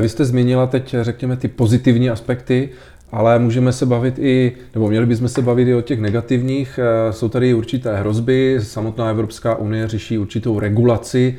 Vy 0.00 0.08
jste 0.08 0.24
zmínila 0.24 0.66
teď, 0.66 0.94
řekněme, 1.02 1.36
ty 1.36 1.48
pozitivní 1.48 2.10
aspekty, 2.10 2.70
ale 3.12 3.38
můžeme 3.38 3.72
se 3.72 3.86
bavit 3.86 4.18
i, 4.18 4.52
nebo 4.74 4.88
měli 4.88 5.06
bychom 5.06 5.28
se 5.28 5.42
bavit 5.42 5.68
i 5.68 5.74
o 5.74 5.80
těch 5.80 6.00
negativních. 6.00 6.78
Eh, 6.82 7.12
jsou 7.12 7.28
tady 7.28 7.54
určité 7.54 7.96
hrozby, 7.96 8.58
samotná 8.62 9.10
Evropská 9.10 9.54
unie 9.54 9.88
řeší 9.88 10.18
určitou 10.18 10.58
regulaci. 10.60 11.38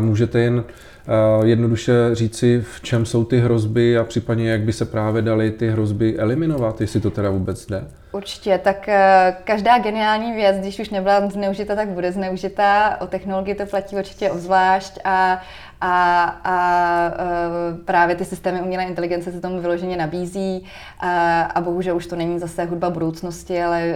Můžete 0.00 0.40
jen 0.40 0.64
Eh, 1.08 1.46
jednoduše 1.46 1.92
říci, 2.12 2.64
v 2.72 2.80
čem 2.80 3.06
jsou 3.06 3.24
ty 3.24 3.40
hrozby 3.40 3.98
a 3.98 4.04
případně 4.04 4.50
jak 4.50 4.60
by 4.60 4.72
se 4.72 4.84
právě 4.84 5.22
daly 5.22 5.50
ty 5.50 5.70
hrozby 5.70 6.18
eliminovat, 6.18 6.80
jestli 6.80 7.00
to 7.00 7.10
teda 7.10 7.30
vůbec 7.30 7.66
jde? 7.66 7.84
Určitě, 8.12 8.58
tak 8.58 8.88
eh, 8.88 9.36
každá 9.44 9.78
geniální 9.78 10.32
věc, 10.32 10.56
když 10.56 10.78
už 10.78 10.90
nebyla 10.90 11.28
zneužita, 11.28 11.74
tak 11.74 11.88
bude 11.88 12.12
zneužita. 12.12 12.96
O 13.00 13.06
technologii 13.06 13.54
to 13.54 13.66
platí 13.66 13.96
určitě 13.96 14.30
obzvlášť 14.30 14.98
a, 15.04 15.42
a, 15.80 16.24
a 16.44 16.56
eh, 17.18 17.84
právě 17.84 18.16
ty 18.16 18.24
systémy 18.24 18.62
umělé 18.62 18.84
inteligence 18.84 19.32
se 19.32 19.40
tomu 19.40 19.60
vyloženě 19.60 19.96
nabízí 19.96 20.64
a, 21.00 21.42
a 21.42 21.60
bohužel 21.60 21.96
už 21.96 22.06
to 22.06 22.16
není 22.16 22.38
zase 22.38 22.64
hudba 22.64 22.90
budoucnosti, 22.90 23.62
ale 23.62 23.94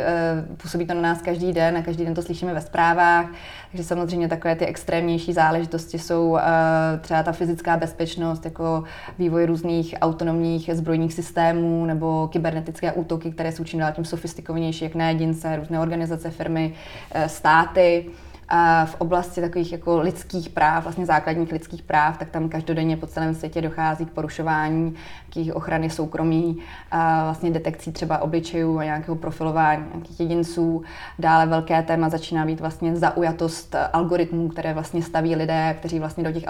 působí 0.56 0.86
to 0.86 0.94
na 0.94 1.00
nás 1.00 1.22
každý 1.22 1.52
den 1.52 1.76
a 1.76 1.82
každý 1.82 2.04
den 2.04 2.14
to 2.14 2.22
slyšíme 2.22 2.54
ve 2.54 2.60
zprávách. 2.60 3.26
Takže 3.70 3.84
samozřejmě 3.84 4.28
takové 4.28 4.56
ty 4.56 4.66
extrémnější 4.66 5.32
záležitosti 5.32 5.98
jsou 5.98 6.38
třeba 7.00 7.22
ta 7.22 7.32
fyzická 7.32 7.76
bezpečnost, 7.76 8.44
jako 8.44 8.84
vývoj 9.18 9.46
různých 9.46 9.94
autonomních 10.00 10.70
zbrojních 10.72 11.14
systémů 11.14 11.86
nebo 11.86 12.28
kybernetické 12.32 12.92
útoky, 12.92 13.30
které 13.30 13.52
jsou 13.52 13.64
čím 13.64 13.80
dál 13.80 13.92
tím 13.92 14.04
sofistikovanější, 14.04 14.84
jak 14.84 14.94
na 14.94 15.08
jedince, 15.08 15.56
různé 15.56 15.80
organizace, 15.80 16.30
firmy, 16.30 16.74
státy 17.26 18.06
v 18.84 18.94
oblasti 18.98 19.40
takových 19.40 19.72
jako 19.72 20.00
lidských 20.00 20.48
práv, 20.48 20.82
vlastně 20.82 21.06
základních 21.06 21.52
lidských 21.52 21.82
práv, 21.82 22.18
tak 22.18 22.30
tam 22.30 22.48
každodenně 22.48 22.96
po 22.96 23.06
celém 23.06 23.34
světě 23.34 23.62
dochází 23.62 24.06
k 24.06 24.10
porušování 24.10 24.94
nějakých 25.34 25.56
ochrany 25.56 25.90
soukromí, 25.90 26.58
vlastně 27.24 27.50
detekcí 27.50 27.92
třeba 27.92 28.18
obličejů 28.18 28.78
a 28.78 28.84
nějakého 28.84 29.16
profilování 29.16 29.84
nějakých 29.94 30.20
jedinců. 30.20 30.82
Dále 31.18 31.46
velké 31.46 31.82
téma 31.82 32.08
začíná 32.08 32.46
být 32.46 32.60
vlastně 32.60 32.96
zaujatost 32.96 33.74
algoritmů, 33.92 34.48
které 34.48 34.74
vlastně 34.74 35.02
staví 35.02 35.36
lidé, 35.36 35.76
kteří 35.78 35.98
vlastně 35.98 36.24
do 36.24 36.32
těch 36.32 36.44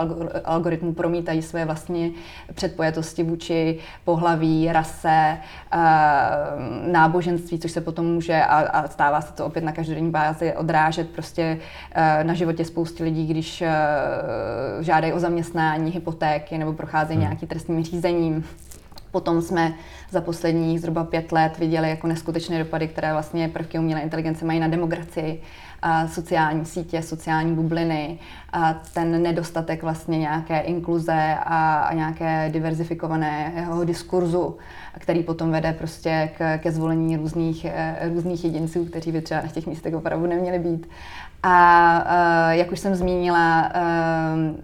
algoritmů 0.44 0.92
promítají 0.92 1.42
své 1.42 1.64
vlastně 1.64 2.10
předpojatosti 2.54 3.22
vůči 3.22 3.78
pohlaví, 4.04 4.72
rase, 4.72 5.38
náboženství, 6.86 7.58
což 7.58 7.70
se 7.70 7.80
potom 7.80 8.06
může 8.06 8.42
a, 8.42 8.56
a 8.56 8.88
stává 8.88 9.20
se 9.20 9.32
to 9.32 9.46
opět 9.46 9.64
na 9.64 9.72
každodenní 9.72 10.10
bázi 10.10 10.54
odrážet 10.54 11.10
prostě 11.10 11.58
na 12.22 12.34
životě 12.34 12.64
spousty 12.64 13.04
lidí, 13.04 13.26
když 13.26 13.62
eh, 13.62 13.70
žádají 14.80 15.12
o 15.12 15.20
zaměstnání, 15.20 15.90
hypotéky 15.90 16.58
nebo 16.58 16.72
procházejí 16.72 17.16
hmm. 17.18 17.28
nějaký 17.28 17.46
trestním 17.46 17.84
řízením. 17.84 18.44
Potom 19.10 19.42
jsme 19.42 19.74
za 20.10 20.20
posledních 20.20 20.80
zhruba 20.80 21.04
pět 21.04 21.32
let 21.32 21.58
viděli 21.58 21.90
jako 21.90 22.06
neskutečné 22.06 22.58
dopady, 22.58 22.88
které 22.88 23.12
vlastně 23.12 23.48
prvky 23.48 23.78
umělé 23.78 24.00
inteligence 24.00 24.44
mají 24.44 24.60
na 24.60 24.68
demokracii, 24.68 25.42
a 25.82 26.08
sociální 26.08 26.64
sítě, 26.64 27.02
sociální 27.02 27.54
bubliny, 27.54 28.18
a 28.52 28.74
ten 28.94 29.22
nedostatek 29.22 29.82
vlastně 29.82 30.18
nějaké 30.18 30.60
inkluze 30.60 31.36
a, 31.44 31.78
a 31.78 31.94
nějaké 31.94 32.50
diverzifikovaného 32.52 33.84
diskurzu, 33.84 34.56
který 34.98 35.22
potom 35.22 35.50
vede 35.50 35.72
prostě 35.72 36.30
k, 36.38 36.58
ke 36.58 36.72
zvolení 36.72 37.16
různých, 37.16 37.64
eh, 37.64 38.10
různých 38.14 38.44
jedinců, 38.44 38.84
kteří 38.84 39.12
by 39.12 39.20
třeba 39.20 39.40
na 39.40 39.48
těch 39.48 39.66
místech 39.66 39.94
opravdu 39.94 40.26
neměli 40.26 40.58
být. 40.58 40.88
A 41.42 42.50
jak 42.50 42.72
už 42.72 42.80
jsem 42.80 42.94
zmínila, 42.94 43.72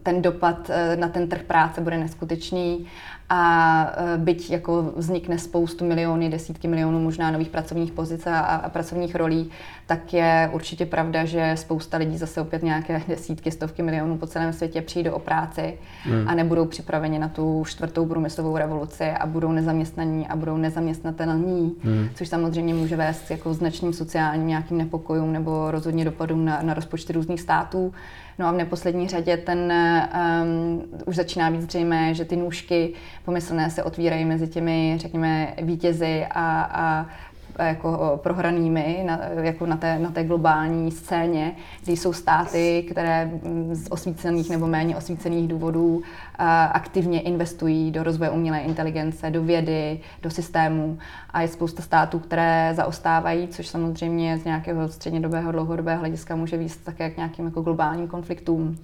ten 0.02 0.22
dopad 0.22 0.70
na 0.96 1.08
ten 1.08 1.28
trh 1.28 1.42
práce 1.42 1.80
bude 1.80 1.98
neskutečný 1.98 2.86
a 3.34 3.92
e, 4.14 4.18
byť 4.18 4.50
jako 4.50 4.92
vznikne 4.96 5.38
spoustu 5.38 5.84
miliony, 5.84 6.30
desítky 6.30 6.68
milionů 6.68 7.00
možná 7.00 7.30
nových 7.30 7.48
pracovních 7.48 7.92
pozic 7.92 8.26
a, 8.26 8.38
a 8.38 8.68
pracovních 8.68 9.14
rolí, 9.14 9.50
tak 9.86 10.14
je 10.14 10.50
určitě 10.52 10.86
pravda, 10.86 11.24
že 11.24 11.52
spousta 11.56 11.96
lidí 11.96 12.18
zase 12.18 12.40
opět 12.40 12.62
nějaké 12.62 13.02
desítky, 13.08 13.50
stovky 13.50 13.82
milionů 13.82 14.18
po 14.18 14.26
celém 14.26 14.52
světě 14.52 14.82
přijdou 14.82 15.12
o 15.12 15.18
práci 15.18 15.78
hmm. 16.04 16.28
a 16.28 16.34
nebudou 16.34 16.64
připraveni 16.64 17.18
na 17.18 17.28
tu 17.28 17.64
čtvrtou 17.66 18.06
průmyslovou 18.06 18.56
revoluci 18.56 19.04
a 19.04 19.26
budou 19.26 19.52
nezaměstnaní 19.52 20.28
a 20.28 20.36
budou 20.36 20.56
nezaměstnatelní, 20.56 21.74
hmm. 21.84 22.08
což 22.14 22.28
samozřejmě 22.28 22.74
může 22.74 22.96
vést 22.96 23.30
jako 23.30 23.54
značným 23.54 23.92
sociálním 23.92 24.46
nějakým 24.46 24.78
nepokojům 24.78 25.32
nebo 25.32 25.70
rozhodně 25.70 26.04
dopadům 26.04 26.44
na, 26.44 26.62
na 26.62 26.74
rozpočty 26.74 27.12
různých 27.12 27.40
států. 27.40 27.92
No 28.38 28.46
a 28.46 28.52
v 28.52 28.56
neposlední 28.56 29.08
řadě 29.08 29.36
ten 29.36 29.72
um, 30.42 30.84
už 31.06 31.16
začíná 31.16 31.50
být 31.50 31.62
zřejmé, 31.62 32.14
že 32.14 32.24
ty 32.24 32.36
nůžky 32.36 32.92
pomyslné 33.24 33.70
se 33.70 33.82
otvírají 33.82 34.24
mezi 34.24 34.48
těmi, 34.48 34.94
řekněme, 35.00 35.54
vítězi 35.62 36.26
a, 36.30 36.62
a 36.62 37.06
jako 37.58 38.20
prohranými 38.22 39.02
na, 39.06 39.20
jako 39.42 39.66
na, 39.66 39.76
té, 39.76 39.98
na 39.98 40.10
té 40.10 40.24
globální 40.24 40.90
scéně, 40.90 41.56
kdy 41.84 41.96
jsou 41.96 42.12
státy, 42.12 42.86
které 42.90 43.30
z 43.72 43.86
osvícených 43.90 44.50
nebo 44.50 44.66
méně 44.66 44.96
osvícených 44.96 45.48
důvodů 45.48 46.02
aktivně 46.72 47.20
investují 47.20 47.90
do 47.90 48.02
rozvoje 48.02 48.30
umělé 48.30 48.58
inteligence, 48.58 49.30
do 49.30 49.42
vědy, 49.42 50.00
do 50.22 50.30
systémů 50.30 50.98
a 51.30 51.42
je 51.42 51.48
spousta 51.48 51.82
států, 51.82 52.18
které 52.18 52.72
zaostávají, 52.74 53.48
což 53.48 53.66
samozřejmě 53.66 54.38
z 54.38 54.44
nějakého 54.44 54.88
střednědobého, 54.88 55.52
dlouhodobého 55.52 56.00
hlediska 56.00 56.36
může 56.36 56.56
výst 56.56 56.84
také 56.84 57.10
k 57.10 57.16
nějakým 57.16 57.44
jako 57.44 57.60
globálním 57.60 58.08
konfliktům. 58.08 58.78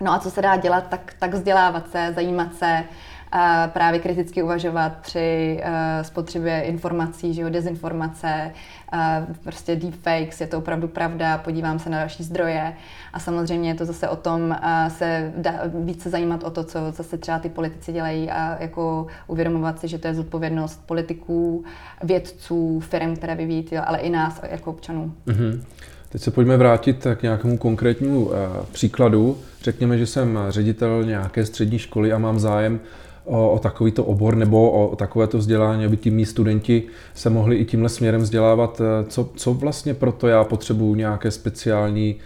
No 0.00 0.12
a 0.12 0.18
co 0.18 0.30
se 0.30 0.42
dá 0.42 0.56
dělat, 0.56 0.88
tak, 0.88 1.14
tak 1.18 1.34
vzdělávat 1.34 1.90
se, 1.90 2.12
zajímat 2.14 2.54
se, 2.54 2.84
a 3.32 3.68
právě 3.72 4.00
kriticky 4.00 4.42
uvažovat 4.42 4.92
při 5.02 5.60
uh, 5.60 5.70
spotřebě 6.02 6.60
informací, 6.60 7.34
že 7.34 7.42
jo, 7.42 7.50
dezinformace, 7.50 8.50
uh, 8.92 9.34
prostě 9.44 9.76
deepfakes, 9.76 10.40
je 10.40 10.46
to 10.46 10.58
opravdu 10.58 10.88
pravda, 10.88 11.38
podívám 11.38 11.78
se 11.78 11.90
na 11.90 11.98
další 11.98 12.22
zdroje 12.24 12.72
a 13.12 13.18
samozřejmě 13.18 13.70
je 13.70 13.74
to 13.74 13.84
zase 13.84 14.08
o 14.08 14.16
tom 14.16 14.40
uh, 14.50 14.88
se 14.88 15.32
da, 15.36 15.52
více 15.84 16.10
zajímat 16.10 16.44
o 16.44 16.50
to, 16.50 16.64
co 16.64 16.78
zase 16.92 17.18
třeba 17.18 17.38
ty 17.38 17.48
politici 17.48 17.92
dělají 17.92 18.30
a 18.30 18.62
jako 18.62 19.06
uvědomovat 19.26 19.80
si, 19.80 19.88
že 19.88 19.98
to 19.98 20.06
je 20.06 20.14
zodpovědnost 20.14 20.86
politiků, 20.86 21.64
vědců, 22.02 22.80
firm, 22.80 23.16
které 23.16 23.34
vyvíjí, 23.34 23.68
ale 23.84 23.98
i 23.98 24.10
nás 24.10 24.40
jako 24.50 24.70
občanů. 24.70 25.12
Mm-hmm. 25.26 25.60
Teď 26.08 26.22
se 26.22 26.30
pojďme 26.30 26.56
vrátit 26.56 27.06
k 27.16 27.22
nějakému 27.22 27.58
konkrétnímu 27.58 28.30
příkladu. 28.72 29.38
Řekněme, 29.62 29.98
že 29.98 30.06
jsem 30.06 30.38
ředitel 30.48 31.04
nějaké 31.04 31.46
střední 31.46 31.78
školy 31.78 32.12
a 32.12 32.18
mám 32.18 32.38
zájem 32.38 32.80
o, 33.28 33.50
o 33.50 33.58
takovýto 33.58 34.04
obor 34.04 34.36
nebo 34.36 34.70
o, 34.70 34.96
takovéto 34.96 35.38
vzdělání, 35.38 35.84
aby 35.84 35.96
ti 35.96 36.10
mý 36.10 36.26
studenti 36.26 36.82
se 37.14 37.30
mohli 37.30 37.56
i 37.56 37.64
tímhle 37.64 37.88
směrem 37.88 38.20
vzdělávat. 38.20 38.80
Eh, 38.80 39.04
co, 39.08 39.28
co 39.34 39.54
vlastně 39.54 39.94
proto 39.94 40.28
já 40.28 40.44
potřebuju 40.44 40.94
nějaké 40.94 41.30
speciální 41.30 42.16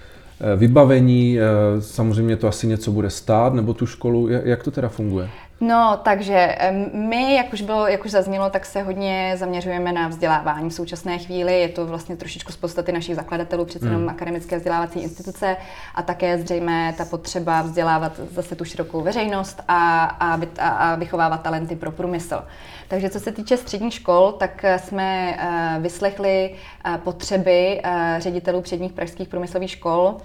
eh, 0.41 0.57
vybavení, 0.57 1.39
eh, 1.39 1.43
samozřejmě 1.81 2.37
to 2.37 2.49
asi 2.49 2.67
něco 2.67 2.93
bude 2.93 3.11
stát, 3.11 3.55
nebo 3.55 3.75
tu 3.75 3.87
školu, 3.87 4.29
jak 4.29 4.63
to 4.63 4.71
teda 4.71 4.89
funguje? 4.89 5.29
No, 5.65 6.01
takže 6.03 6.57
my, 6.93 7.35
jak 7.35 7.53
už, 7.53 7.63
bylo, 7.63 7.87
jak 7.87 8.05
už 8.05 8.11
zaznělo, 8.11 8.51
tak 8.51 8.67
se 8.67 8.83
hodně 8.83 9.35
zaměřujeme 9.37 9.93
na 9.93 10.09
vzdělávání. 10.09 10.71
V 10.71 10.75
současné 10.75 11.19
chvíli 11.19 11.61
je 11.61 11.69
to 11.69 11.87
vlastně 11.87 12.17
trošičku 12.17 12.53
z 12.53 12.57
podstaty 12.57 12.93
našich 12.93 13.17
zakladatelů, 13.17 13.65
přece 13.65 13.87
jenom 13.87 14.01
hmm. 14.01 14.09
akademické 14.09 14.57
vzdělávací 14.57 15.01
instituce 15.01 15.57
a 15.95 16.03
také 16.03 16.39
zřejmě 16.39 16.95
ta 16.99 17.05
potřeba 17.05 17.63
vzdělávat 17.63 18.21
zase 18.31 18.55
tu 18.57 18.65
širokou 18.65 19.01
veřejnost 19.01 19.63
a, 19.69 20.05
a, 20.05 20.41
a, 20.59 20.69
a 20.69 20.95
vychovávat 20.95 21.43
talenty 21.43 21.77
pro 21.77 21.93
průmysl. 21.93 22.45
Takže 22.89 23.11
co 23.11 23.21
se 23.21 23.33
týče 23.33 23.57
středních 23.57 23.95
škol, 23.95 24.33
tak 24.33 24.65
jsme 24.77 25.39
uh, 25.77 25.83
vyslechli 25.83 26.55
uh, 26.87 26.97
potřeby 26.97 27.83
ředitelů 28.19 28.61
předních 28.61 28.93
pražských 28.93 29.29
průmyslových 29.29 29.71
škol, 29.71 30.17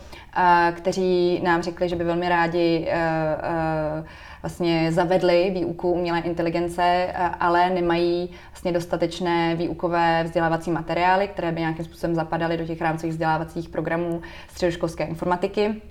kteří 0.72 1.42
nám 1.44 1.62
řekli, 1.62 1.90
že 1.90 1.96
by 1.96 2.04
velmi 2.04 2.30
rádi 2.30 2.88
vlastně 4.42 4.92
zavedli 4.92 5.52
výuku 5.54 5.92
umělé 5.92 6.20
inteligence, 6.20 6.84
eh, 6.84 7.14
ale 7.40 7.70
nemají 7.70 8.30
vlastně 8.52 8.72
dostatečné 8.72 9.56
výukové 9.56 10.24
vzdělávací 10.24 10.72
materiály, 10.72 11.28
které 11.28 11.52
by 11.52 11.60
nějakým 11.60 11.86
způsobem 11.86 12.16
zapadaly 12.16 12.58
do 12.58 12.66
těch 12.66 12.82
rámcových 12.82 13.14
vzdělávacích 13.14 13.70
programů 13.70 14.22
středoškolské 14.48 15.04
informatiky. 15.04 15.82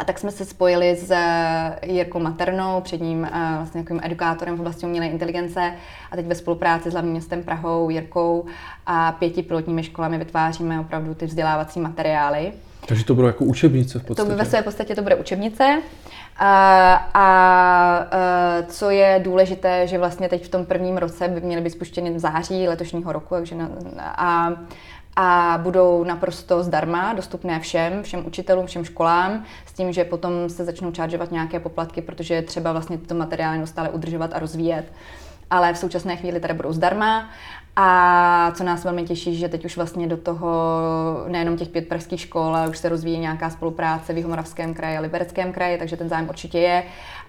A 0.00 0.04
tak 0.04 0.18
jsme 0.18 0.30
se 0.30 0.44
spojili 0.44 0.96
s 0.96 1.10
eh, 1.10 1.78
Jirkou 1.86 2.18
Maternou, 2.18 2.80
předním 2.80 3.24
eh, 3.24 3.30
vlastně 3.56 3.78
nějakým 3.78 4.00
edukátorem 4.02 4.56
v 4.56 4.60
oblasti 4.60 4.86
umělé 4.86 5.06
inteligence 5.06 5.72
a 6.10 6.16
teď 6.16 6.26
ve 6.26 6.34
spolupráci 6.34 6.90
s 6.90 6.92
hlavním 6.92 7.12
městem 7.12 7.42
Prahou, 7.42 7.90
Jirkou 7.90 8.44
a 8.86 9.12
pěti 9.12 9.42
pilotními 9.42 9.82
školami 9.82 10.18
vytváříme 10.18 10.80
opravdu 10.80 11.14
ty 11.14 11.26
vzdělávací 11.26 11.80
materiály. 11.80 12.52
Takže 12.86 13.04
to 13.04 13.14
bylo 13.14 13.26
jako 13.26 13.44
učebnice 13.44 13.98
v 13.98 14.04
podstatě? 14.04 14.28
To 14.28 14.34
by 14.34 14.38
ve 14.38 14.44
své 14.44 14.62
podstatě 14.62 14.94
to 14.94 15.02
bude 15.02 15.14
učebnice. 15.14 15.82
A, 16.42 16.94
a 17.14 18.06
co 18.66 18.90
je 18.90 19.20
důležité, 19.24 19.86
že 19.86 19.98
vlastně 19.98 20.28
teď 20.28 20.44
v 20.44 20.48
tom 20.48 20.66
prvním 20.66 20.96
roce 20.96 21.28
by 21.28 21.40
měly 21.40 21.62
být 21.62 21.70
spuštěny 21.70 22.10
v 22.10 22.18
září 22.18 22.68
letošního 22.68 23.12
roku, 23.12 23.34
takže 23.34 23.54
na, 23.54 23.68
a, 23.98 24.52
a 25.16 25.58
budou 25.62 26.04
naprosto 26.04 26.62
zdarma, 26.62 27.12
dostupné 27.12 27.60
všem, 27.60 28.02
všem 28.02 28.26
učitelům, 28.26 28.66
všem 28.66 28.84
školám, 28.84 29.44
s 29.66 29.72
tím, 29.72 29.92
že 29.92 30.04
potom 30.04 30.48
se 30.48 30.64
začnou 30.64 30.90
čaržovat 30.90 31.32
nějaké 31.32 31.60
poplatky, 31.60 32.02
protože 32.02 32.34
je 32.34 32.42
třeba 32.42 32.72
vlastně 32.72 32.98
tyto 32.98 33.14
materiály 33.14 33.58
neustále 33.58 33.88
udržovat 33.88 34.30
a 34.34 34.38
rozvíjet. 34.38 34.92
Ale 35.50 35.72
v 35.72 35.78
současné 35.78 36.16
chvíli 36.16 36.40
tady 36.40 36.54
budou 36.54 36.72
zdarma 36.72 37.30
a 37.76 38.52
co 38.54 38.64
nás 38.64 38.84
velmi 38.84 39.04
těší, 39.04 39.36
že 39.36 39.48
teď 39.48 39.64
už 39.64 39.76
vlastně 39.76 40.06
do 40.06 40.16
toho 40.16 40.48
nejenom 41.28 41.56
těch 41.56 41.68
pět 41.68 41.88
pražských 41.88 42.20
škol, 42.20 42.56
ale 42.56 42.68
už 42.68 42.78
se 42.78 42.88
rozvíjí 42.88 43.18
nějaká 43.18 43.50
spolupráce 43.50 44.12
v 44.12 44.16
Jihomoravském 44.16 44.74
kraji 44.74 44.96
a 44.96 45.00
Libereckém 45.00 45.52
kraji, 45.52 45.78
takže 45.78 45.96
ten 45.96 46.08
zájem 46.08 46.28
určitě 46.28 46.58
je. 46.58 46.82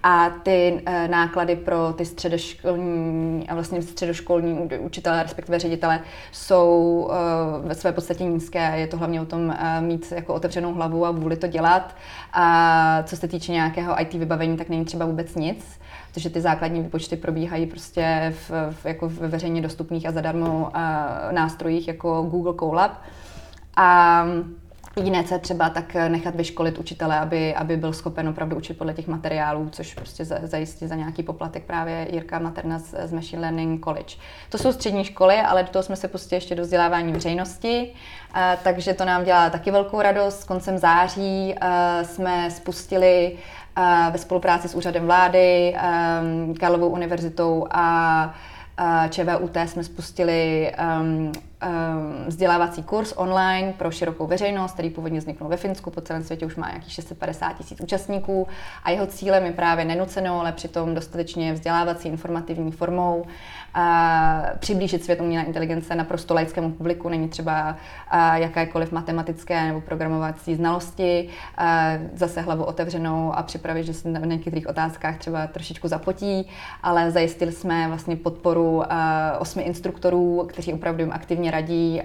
A 0.03 0.29
ty 0.29 0.81
e, 0.85 1.07
náklady 1.07 1.55
pro 1.55 1.93
ty 1.93 2.05
středoškolní 2.05 3.49
a 3.49 3.53
vlastně 3.53 3.81
středoškolní 3.81 4.69
učitele, 4.79 5.23
respektive 5.23 5.59
ředitele, 5.59 5.99
jsou 6.31 7.09
e, 7.11 7.67
ve 7.67 7.75
své 7.75 7.91
podstatě 7.91 8.23
nízké. 8.23 8.73
Je 8.75 8.87
to 8.87 8.97
hlavně 8.97 9.21
o 9.21 9.25
tom 9.25 9.51
e, 9.51 9.81
mít 9.81 10.13
jako 10.15 10.33
otevřenou 10.33 10.73
hlavu 10.73 11.05
a 11.05 11.11
vůli 11.11 11.37
to 11.37 11.47
dělat. 11.47 11.95
A 12.33 13.03
co 13.03 13.17
se 13.17 13.27
týče 13.27 13.51
nějakého 13.51 14.01
IT 14.01 14.13
vybavení, 14.13 14.57
tak 14.57 14.69
není 14.69 14.85
třeba 14.85 15.05
vůbec 15.05 15.35
nic 15.35 15.81
protože 16.13 16.29
ty 16.29 16.41
základní 16.41 16.81
výpočty 16.81 17.15
probíhají 17.15 17.65
prostě 17.65 18.33
v, 18.35 18.51
v, 18.71 18.85
jako 18.85 19.09
v 19.09 19.17
veřejně 19.17 19.61
dostupných 19.61 20.07
a 20.07 20.11
zadarmo 20.11 20.71
nástrojích 21.31 21.87
jako 21.87 22.21
Google 22.21 22.53
Colab. 22.59 22.91
A 23.75 24.25
Jediné, 24.97 25.23
co 25.23 25.33
je 25.33 25.39
třeba, 25.39 25.69
tak 25.69 25.93
nechat 25.93 26.35
vyškolit 26.35 26.77
učitele, 26.77 27.19
aby, 27.19 27.55
aby 27.55 27.77
byl 27.77 27.93
schopen 27.93 28.27
opravdu 28.29 28.55
učit 28.55 28.77
podle 28.77 28.93
těch 28.93 29.07
materiálů, 29.07 29.69
což 29.69 29.93
prostě 29.93 30.25
zajistí 30.25 30.87
za 30.87 30.95
nějaký 30.95 31.23
poplatek 31.23 31.63
právě 31.63 32.07
Jirka 32.11 32.39
Materna 32.39 32.79
z, 32.79 32.95
z 33.05 33.13
Machine 33.13 33.41
Learning 33.41 33.83
College. 33.83 34.15
To 34.49 34.57
jsou 34.57 34.71
střední 34.71 35.03
školy, 35.03 35.35
ale 35.35 35.63
do 35.63 35.69
toho 35.69 35.83
jsme 35.83 35.95
se 35.95 36.07
pustili 36.07 36.37
ještě 36.37 36.55
do 36.55 36.63
vzdělávání 36.63 37.13
veřejnosti, 37.13 37.93
takže 38.63 38.93
to 38.93 39.05
nám 39.05 39.23
dělá 39.23 39.49
taky 39.49 39.71
velkou 39.71 40.01
radost. 40.01 40.43
Koncem 40.43 40.77
září 40.77 41.55
jsme 42.03 42.51
spustili 42.51 43.37
ve 44.11 44.17
spolupráci 44.17 44.69
s 44.69 44.75
úřadem 44.75 45.05
vlády, 45.05 45.75
Karlovou 46.59 46.87
univerzitou 46.89 47.67
a 47.71 48.33
ČVUT 49.09 49.57
jsme 49.65 49.83
spustili 49.83 50.71
um, 51.01 51.17
um, 51.21 51.31
vzdělávací 52.27 52.83
kurz 52.83 53.13
online 53.15 53.73
pro 53.77 53.91
širokou 53.91 54.27
veřejnost, 54.27 54.71
který 54.71 54.89
původně 54.89 55.19
vzniknul 55.19 55.49
ve 55.49 55.57
Finsku, 55.57 55.91
po 55.91 56.01
celém 56.01 56.23
světě 56.23 56.45
už 56.45 56.55
má 56.55 56.67
nějakých 56.67 56.93
650 56.93 57.53
tisíc 57.57 57.81
účastníků. 57.81 58.47
A 58.83 58.91
jeho 58.91 59.07
cílem 59.07 59.45
je 59.45 59.51
právě 59.51 59.85
nenucenou, 59.85 60.39
ale 60.39 60.51
přitom 60.51 60.95
dostatečně 60.95 61.53
vzdělávací 61.53 62.07
informativní 62.07 62.71
formou 62.71 63.25
přiblížit 64.59 65.03
svět 65.03 65.21
umělé 65.21 65.43
inteligence 65.43 65.95
naprosto 65.95 66.33
laickému 66.33 66.71
publiku. 66.71 67.09
Není 67.09 67.29
třeba 67.29 67.75
jakékoliv 68.33 68.91
matematické 68.91 69.67
nebo 69.67 69.81
programovací 69.81 70.55
znalosti, 70.55 71.29
zase 72.13 72.41
hlavu 72.41 72.63
otevřenou 72.63 73.33
a 73.33 73.43
připravit, 73.43 73.83
že 73.83 73.93
se 73.93 74.09
na 74.09 74.19
některých 74.19 74.67
otázkách 74.67 75.17
třeba 75.17 75.47
trošičku 75.47 75.87
zapotí, 75.87 76.49
ale 76.83 77.11
zajistili 77.11 77.51
jsme 77.51 77.87
vlastně 77.87 78.15
podporu 78.15 78.83
osmi 79.39 79.63
instruktorů, 79.63 80.45
kteří 80.49 80.73
opravdu 80.73 81.03
jim 81.03 81.11
aktivně 81.11 81.51
radí 81.51 82.01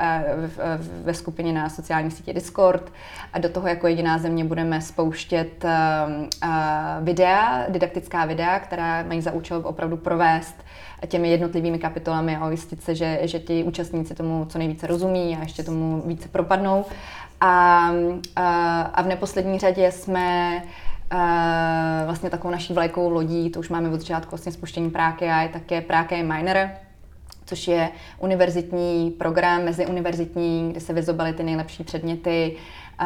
ve 1.03 1.15
skupině 1.15 1.53
na 1.53 1.69
sociální 1.69 2.11
sítě 2.11 2.33
Discord. 2.33 2.93
A 3.33 3.39
do 3.39 3.49
toho 3.49 3.69
jako 3.69 3.87
jediná 3.87 4.19
země 4.19 4.45
budeme 4.45 4.81
spouštět 4.81 5.65
videa, 7.01 7.67
didaktická 7.69 8.25
videa, 8.25 8.59
která 8.59 9.03
mají 9.03 9.21
za 9.21 9.33
účel 9.33 9.63
opravdu 9.65 9.97
provést 9.97 10.65
těmi 11.07 11.31
jednotlivými 11.31 11.56
kapitolami 11.79 12.37
a 12.37 12.47
ujistit 12.47 12.83
se, 12.83 12.95
že, 12.95 13.19
že 13.23 13.39
ti 13.39 13.65
účastníci 13.65 14.15
tomu 14.15 14.47
co 14.49 14.59
nejvíce 14.59 14.87
rozumí 14.87 15.37
a 15.37 15.43
ještě 15.43 15.63
tomu 15.63 16.03
více 16.07 16.29
propadnou. 16.29 16.85
A, 17.41 17.91
a, 18.37 18.81
a 18.81 19.03
v 19.03 19.07
neposlední 19.07 19.59
řadě 19.59 19.93
jsme 19.93 20.63
vlastně 22.07 22.31
takovou 22.31 22.53
naší 22.53 22.73
vlajkovou 22.73 23.11
lodí, 23.11 23.51
to 23.51 23.61
už 23.61 23.69
máme 23.69 23.89
od 23.89 24.01
začátku 24.01 24.31
vlastně 24.31 24.53
spuštění 24.53 24.91
Práky 24.91 25.29
a 25.29 25.43
je 25.43 25.49
také 25.49 25.81
Práky 25.81 26.23
Miner, 26.23 26.71
což 27.45 27.69
je 27.69 27.89
univerzitní 28.19 29.11
program, 29.11 29.65
meziuniverzitní, 29.65 30.69
kde 30.71 30.81
se 30.81 30.93
vyzobaly 30.93 31.33
ty 31.33 31.43
nejlepší 31.43 31.85
předměty 31.85 32.57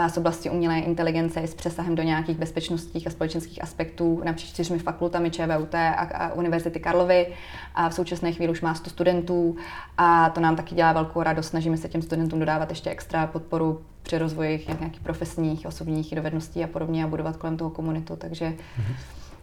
z 0.08 0.16
oblasti 0.16 0.50
umělé 0.50 0.78
inteligence 0.78 1.40
s 1.40 1.54
přesahem 1.54 1.94
do 1.94 2.02
nějakých 2.02 2.38
bezpečnostních 2.38 3.06
a 3.06 3.10
společenských 3.10 3.62
aspektů 3.62 4.22
napříč 4.24 4.48
čtyřmi 4.48 4.78
fakultami 4.78 5.30
ČVUT 5.30 5.74
a, 5.74 5.90
a 5.90 6.32
Univerzity 6.32 6.80
Karlovy. 6.80 7.26
A 7.74 7.88
v 7.88 7.94
současné 7.94 8.32
chvíli 8.32 8.52
už 8.52 8.60
má 8.60 8.74
100 8.74 8.90
studentů 8.90 9.56
a 9.98 10.30
to 10.30 10.40
nám 10.40 10.56
taky 10.56 10.74
dělá 10.74 10.92
velkou 10.92 11.22
radost. 11.22 11.48
Snažíme 11.48 11.76
se 11.76 11.88
těm 11.88 12.02
studentům 12.02 12.38
dodávat 12.38 12.70
ještě 12.70 12.90
extra 12.90 13.26
podporu 13.26 13.80
při 14.02 14.18
rozvoji 14.18 14.66
nějakých 14.80 15.00
profesních, 15.00 15.66
osobních 15.66 16.14
dovedností 16.14 16.64
a 16.64 16.66
podobně 16.66 17.04
a 17.04 17.06
budovat 17.06 17.36
kolem 17.36 17.56
toho 17.56 17.70
komunitu, 17.70 18.16
takže, 18.16 18.44
mm-hmm. 18.44 18.94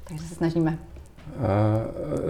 takže 0.07 0.23
se 0.23 0.36
snažíme. 0.36 0.77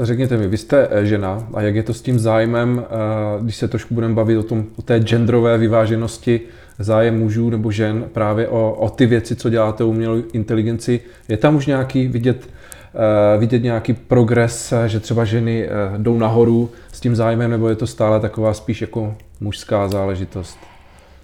Řekněte 0.01 0.38
mi, 0.38 0.47
vy 0.47 0.58
jste 0.58 0.88
eh, 0.91 1.06
žena 1.06 1.47
a 1.53 1.62
jak 1.62 1.75
je 1.75 1.84
to 1.84 1.93
s 1.93 2.01
tím 2.01 2.19
zájmem, 2.19 2.86
eh, 2.86 3.43
když 3.43 3.56
se 3.56 3.67
trošku 3.67 3.93
budeme 3.93 4.13
bavit 4.13 4.38
o, 4.38 4.43
tom, 4.43 4.65
o 4.75 4.82
té 4.82 4.99
genderové 4.99 5.58
vyváženosti, 5.58 6.41
zájem 6.80 7.20
mužů 7.20 7.50
nebo 7.50 7.72
žen 7.72 8.06
právě 8.13 8.48
o, 8.48 8.74
o 8.74 8.90
ty 8.90 9.06
věci, 9.06 9.36
co 9.36 9.50
děláte 9.50 9.84
umělou 9.84 10.24
inteligenci. 10.34 11.00
Je 11.30 11.38
tam 11.38 11.56
už 11.56 11.66
nějaký 11.66 12.08
vidět, 12.08 12.50
uh, 12.94 13.40
vidět 13.40 13.63
nějaký 13.63 13.94
progres, 13.94 14.74
že 14.88 15.00
třeba 15.00 15.26
ženy 15.26 15.68
uh, 15.68 15.98
jdou 15.98 16.18
nahoru 16.18 16.70
s 16.92 17.00
tím 17.00 17.16
zájmem, 17.16 17.52
nebo 17.52 17.70
je 17.70 17.76
to 17.76 17.88
stále 17.88 18.20
taková 18.20 18.54
spíš 18.54 18.82
jako 18.82 19.16
mužská 19.40 19.88
záležitost? 19.88 20.58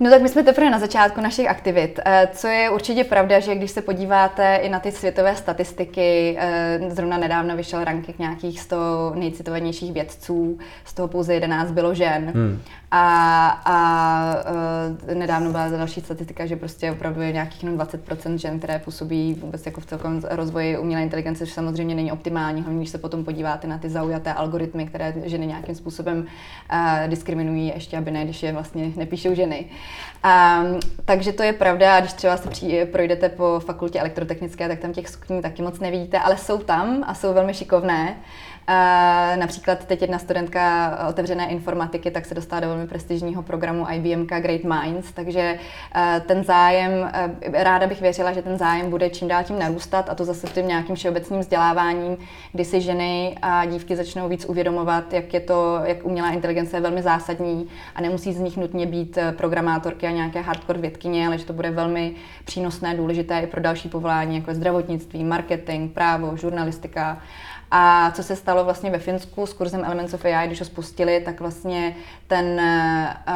No 0.03 0.09
tak 0.09 0.21
my 0.21 0.29
jsme 0.29 0.43
teprve 0.43 0.69
na 0.69 0.79
začátku 0.79 1.21
našich 1.21 1.49
aktivit. 1.49 1.99
Eh, 2.05 2.27
co 2.33 2.47
je 2.47 2.69
určitě 2.69 3.03
pravda, 3.03 3.39
že 3.39 3.55
když 3.55 3.71
se 3.71 3.81
podíváte 3.81 4.55
i 4.55 4.69
na 4.69 4.79
ty 4.79 4.91
světové 4.91 5.35
statistiky, 5.35 6.35
eh, 6.39 6.79
zrovna 6.89 7.17
nedávno 7.17 7.57
vyšel 7.57 7.83
ranking 7.83 8.19
nějakých 8.19 8.59
100 8.59 9.11
nejcitovanějších 9.15 9.93
vědců, 9.93 10.57
z 10.85 10.93
toho 10.93 11.07
pouze 11.07 11.33
11 11.33 11.71
bylo 11.71 11.93
žen. 11.93 12.31
Hmm. 12.35 12.61
A, 12.95 13.47
a 13.65 13.75
uh, 15.09 15.17
nedávno 15.17 15.51
byla 15.51 15.69
další 15.69 16.01
statistika, 16.01 16.45
že 16.45 16.55
prostě 16.55 16.91
opravdu 16.91 17.21
je 17.21 17.31
nějakých 17.31 17.63
jenom 17.63 17.79
20% 17.79 18.35
žen, 18.35 18.57
které 18.57 18.79
působí 18.79 19.33
vůbec 19.33 19.65
jako 19.65 19.81
v 19.81 19.85
celkovém 19.85 20.21
rozvoji 20.29 20.77
umělé 20.77 21.03
inteligence, 21.03 21.45
což 21.45 21.53
samozřejmě 21.53 21.95
není 21.95 22.11
optimální, 22.11 22.61
hlavně 22.61 22.79
když 22.79 22.89
se 22.89 22.97
potom 22.97 23.25
podíváte 23.25 23.67
na 23.67 23.77
ty 23.77 23.89
zaujaté 23.89 24.33
algoritmy, 24.33 24.85
které 24.85 25.13
ženy 25.25 25.47
nějakým 25.47 25.75
způsobem 25.75 26.25
diskriminují, 27.07 27.71
ještě 27.75 27.97
aby 27.97 28.11
ne, 28.11 28.23
když 28.23 28.43
je 28.43 28.53
vlastně 28.53 28.91
nepíšou 28.95 29.35
ženy. 29.35 29.65
Um, 30.23 30.79
takže 31.05 31.33
to 31.33 31.43
je 31.43 31.53
pravda, 31.53 31.95
a 31.95 31.99
když 31.99 32.13
třeba 32.13 32.37
se 32.37 32.49
při, 32.49 32.85
projdete 32.91 33.29
po 33.29 33.61
fakultě 33.65 33.99
elektrotechnické, 33.99 34.67
tak 34.67 34.79
tam 34.79 34.93
těch 34.93 35.09
sukní 35.09 35.41
taky 35.41 35.61
moc 35.61 35.79
nevidíte, 35.79 36.19
ale 36.19 36.37
jsou 36.37 36.57
tam 36.57 37.03
a 37.07 37.13
jsou 37.13 37.33
velmi 37.33 37.53
šikovné. 37.53 38.15
Například 39.35 39.85
teď 39.85 40.01
jedna 40.01 40.19
studentka 40.19 40.97
otevřené 41.09 41.49
informatiky, 41.49 42.11
tak 42.11 42.25
se 42.25 42.35
dostala 42.35 42.59
do 42.59 42.67
velmi 42.67 42.87
prestižního 42.87 43.43
programu 43.43 43.85
IBM 43.91 44.25
Great 44.25 44.63
Minds, 44.63 45.11
takže 45.11 45.59
ten 46.27 46.43
zájem, 46.43 47.11
ráda 47.53 47.87
bych 47.87 48.01
věřila, 48.01 48.33
že 48.33 48.41
ten 48.41 48.57
zájem 48.57 48.89
bude 48.89 49.09
čím 49.09 49.27
dál 49.27 49.43
tím 49.43 49.59
narůstat 49.59 50.09
a 50.09 50.15
to 50.15 50.25
zase 50.25 50.47
tím 50.47 50.67
nějakým 50.67 50.95
všeobecným 50.95 51.39
vzděláváním, 51.39 52.17
kdy 52.51 52.65
si 52.65 52.81
ženy 52.81 53.37
a 53.41 53.65
dívky 53.65 53.95
začnou 53.95 54.29
víc 54.29 54.45
uvědomovat, 54.45 55.13
jak 55.13 55.33
je 55.33 55.39
to, 55.39 55.79
jak 55.83 56.05
umělá 56.05 56.31
inteligence 56.31 56.77
je 56.77 56.81
velmi 56.81 57.01
zásadní 57.01 57.67
a 57.95 58.01
nemusí 58.01 58.33
z 58.33 58.39
nich 58.39 58.57
nutně 58.57 58.85
být 58.85 59.17
programátorky 59.37 60.07
a 60.07 60.11
nějaké 60.11 60.41
hardcore 60.41 60.79
vědkyně, 60.79 61.27
ale 61.27 61.37
že 61.37 61.45
to 61.45 61.53
bude 61.53 61.71
velmi 61.71 62.13
přínosné, 62.45 62.95
důležité 62.95 63.39
i 63.39 63.47
pro 63.47 63.61
další 63.61 63.89
povolání, 63.89 64.35
jako 64.35 64.49
je 64.51 64.55
zdravotnictví, 64.55 65.23
marketing, 65.23 65.91
právo, 65.91 66.37
žurnalistika. 66.37 67.21
A 67.75 68.11
co 68.11 68.23
se 68.23 68.35
stalo 68.35 68.63
vlastně 68.65 68.91
ve 68.91 68.99
Finsku 68.99 69.45
s 69.45 69.53
kurzem 69.53 69.85
Elements 69.85 70.13
of 70.13 70.25
AI, 70.25 70.47
když 70.47 70.59
ho 70.59 70.65
spustili, 70.65 71.21
tak 71.25 71.39
vlastně 71.39 71.95
ten 72.27 72.61
uh, 73.27 73.33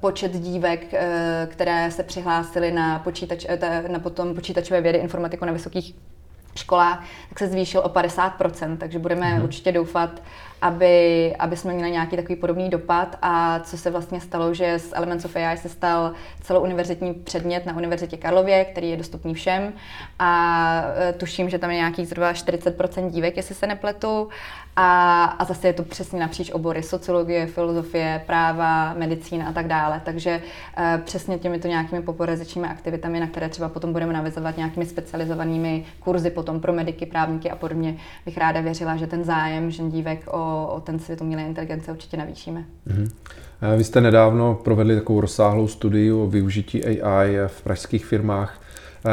počet 0.00 0.32
dívek, 0.32 0.82
uh, 0.82 0.98
které 1.46 1.90
se 1.90 2.02
přihlásily 2.02 2.70
na, 2.70 2.98
počítač, 2.98 3.44
uh, 3.44 3.90
na 3.90 3.98
potom 3.98 4.34
počítačové 4.34 4.80
vědy, 4.80 4.98
informatiku 4.98 5.44
na 5.44 5.52
vysokých 5.52 5.94
školách, 6.54 7.04
tak 7.28 7.38
se 7.38 7.46
zvýšil 7.48 7.80
o 7.80 7.88
50%, 7.88 8.76
takže 8.76 8.98
budeme 8.98 9.26
hmm. 9.26 9.44
určitě 9.44 9.72
doufat, 9.72 10.10
aby, 10.62 11.34
aby 11.38 11.56
jsme 11.56 11.72
měli 11.72 11.90
nějaký 11.90 12.16
takový 12.16 12.36
podobný 12.36 12.70
dopad. 12.70 13.18
A 13.22 13.60
co 13.60 13.78
se 13.78 13.90
vlastně 13.90 14.20
stalo, 14.20 14.54
že 14.54 14.78
z 14.78 14.92
Elements 14.92 15.24
of 15.24 15.36
AI 15.36 15.56
se 15.56 15.68
stal 15.68 16.12
celouniverzitní 16.40 17.14
předmět 17.14 17.66
na 17.66 17.76
Univerzitě 17.76 18.16
Karlově, 18.16 18.64
který 18.64 18.90
je 18.90 18.96
dostupný 18.96 19.34
všem. 19.34 19.72
A 20.18 20.84
e, 21.08 21.12
tuším, 21.12 21.50
že 21.50 21.58
tam 21.58 21.70
je 21.70 21.76
nějakých 21.76 22.08
zhruba 22.08 22.32
40% 22.32 23.10
dívek, 23.10 23.36
jestli 23.36 23.54
se 23.54 23.66
nepletu. 23.66 24.28
A, 24.76 25.24
a 25.24 25.44
zase 25.44 25.66
je 25.66 25.72
to 25.72 25.82
přesně 25.82 26.20
napříč 26.20 26.50
obory. 26.50 26.82
Sociologie, 26.82 27.46
filozofie, 27.46 28.22
práva, 28.26 28.94
medicína 28.94 29.48
a 29.48 29.52
tak 29.52 29.66
dále. 29.66 30.00
Takže 30.04 30.42
uh, 30.78 31.00
přesně 31.04 31.38
těmito 31.38 31.68
nějakými 31.68 32.02
poporezičními 32.02 32.68
aktivitami, 32.68 33.20
na 33.20 33.26
které 33.26 33.48
třeba 33.48 33.68
potom 33.68 33.92
budeme 33.92 34.12
navazovat 34.12 34.56
nějakými 34.56 34.86
specializovanými 34.86 35.84
kurzy 36.00 36.30
potom 36.30 36.60
pro 36.60 36.72
mediky, 36.72 37.06
právníky 37.06 37.50
a 37.50 37.56
podobně, 37.56 37.96
bych 38.26 38.38
ráda 38.38 38.60
věřila, 38.60 38.96
že 38.96 39.06
ten 39.06 39.24
zájem 39.24 39.70
žen 39.70 39.90
dívek 39.90 40.24
o, 40.26 40.53
o 40.54 40.80
ten 40.80 40.98
svět 40.98 41.20
umělé 41.20 41.42
inteligence 41.42 41.92
určitě 41.92 42.16
navýšíme. 42.16 42.64
Mm-hmm. 42.88 43.10
Vy 43.76 43.84
jste 43.84 44.00
nedávno 44.00 44.54
provedli 44.64 44.94
takovou 44.94 45.20
rozsáhlou 45.20 45.68
studii 45.68 46.12
o 46.12 46.26
využití 46.26 46.84
AI 46.84 47.36
v 47.46 47.62
pražských 47.62 48.06
firmách. 48.06 48.60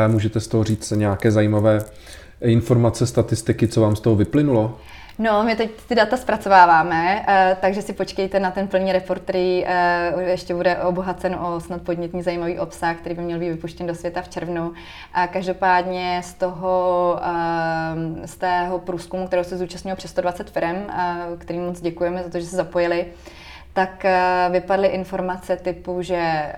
Můžete 0.07 0.39
z 0.39 0.47
toho 0.47 0.63
říct 0.63 0.91
nějaké 0.91 1.31
zajímavé 1.31 1.81
informace, 2.41 3.07
statistiky, 3.07 3.67
co 3.67 3.81
vám 3.81 3.95
z 3.95 3.99
toho 3.99 4.15
vyplynulo? 4.15 4.79
No, 5.21 5.43
my 5.43 5.55
teď 5.55 5.71
ty 5.87 5.95
data 5.95 6.17
zpracováváme, 6.17 7.25
eh, 7.27 7.57
takže 7.61 7.81
si 7.81 7.93
počkejte 7.93 8.39
na 8.39 8.51
ten 8.51 8.67
plný 8.67 8.91
report, 8.91 9.21
který 9.21 9.65
eh, 9.65 10.13
ještě 10.21 10.55
bude 10.55 10.77
obohacen 10.77 11.35
o 11.35 11.59
snad 11.59 11.81
podnětný 11.81 12.23
zajímavý 12.23 12.59
obsah, 12.59 12.97
který 12.97 13.15
by 13.15 13.21
měl 13.21 13.39
být 13.39 13.49
vypuštěn 13.49 13.87
do 13.87 13.95
světa 13.95 14.21
v 14.21 14.29
červnu. 14.29 14.73
A 15.13 15.27
každopádně 15.27 16.21
z 16.23 16.33
toho, 16.33 17.19
eh, 17.23 18.27
z 18.27 18.35
tého 18.35 18.79
průzkumu, 18.79 19.27
kterého 19.27 19.43
se 19.43 19.57
zúčastnilo 19.57 19.97
přes 19.97 20.11
120 20.11 20.49
firm, 20.49 20.87
kterým 21.37 21.65
moc 21.65 21.81
děkujeme 21.81 22.23
za 22.23 22.29
to, 22.29 22.39
že 22.39 22.45
se 22.45 22.55
zapojili, 22.55 23.05
tak 23.73 24.05
vypadly 24.49 24.87
informace 24.87 25.57
typu, 25.57 26.01
že 26.01 26.53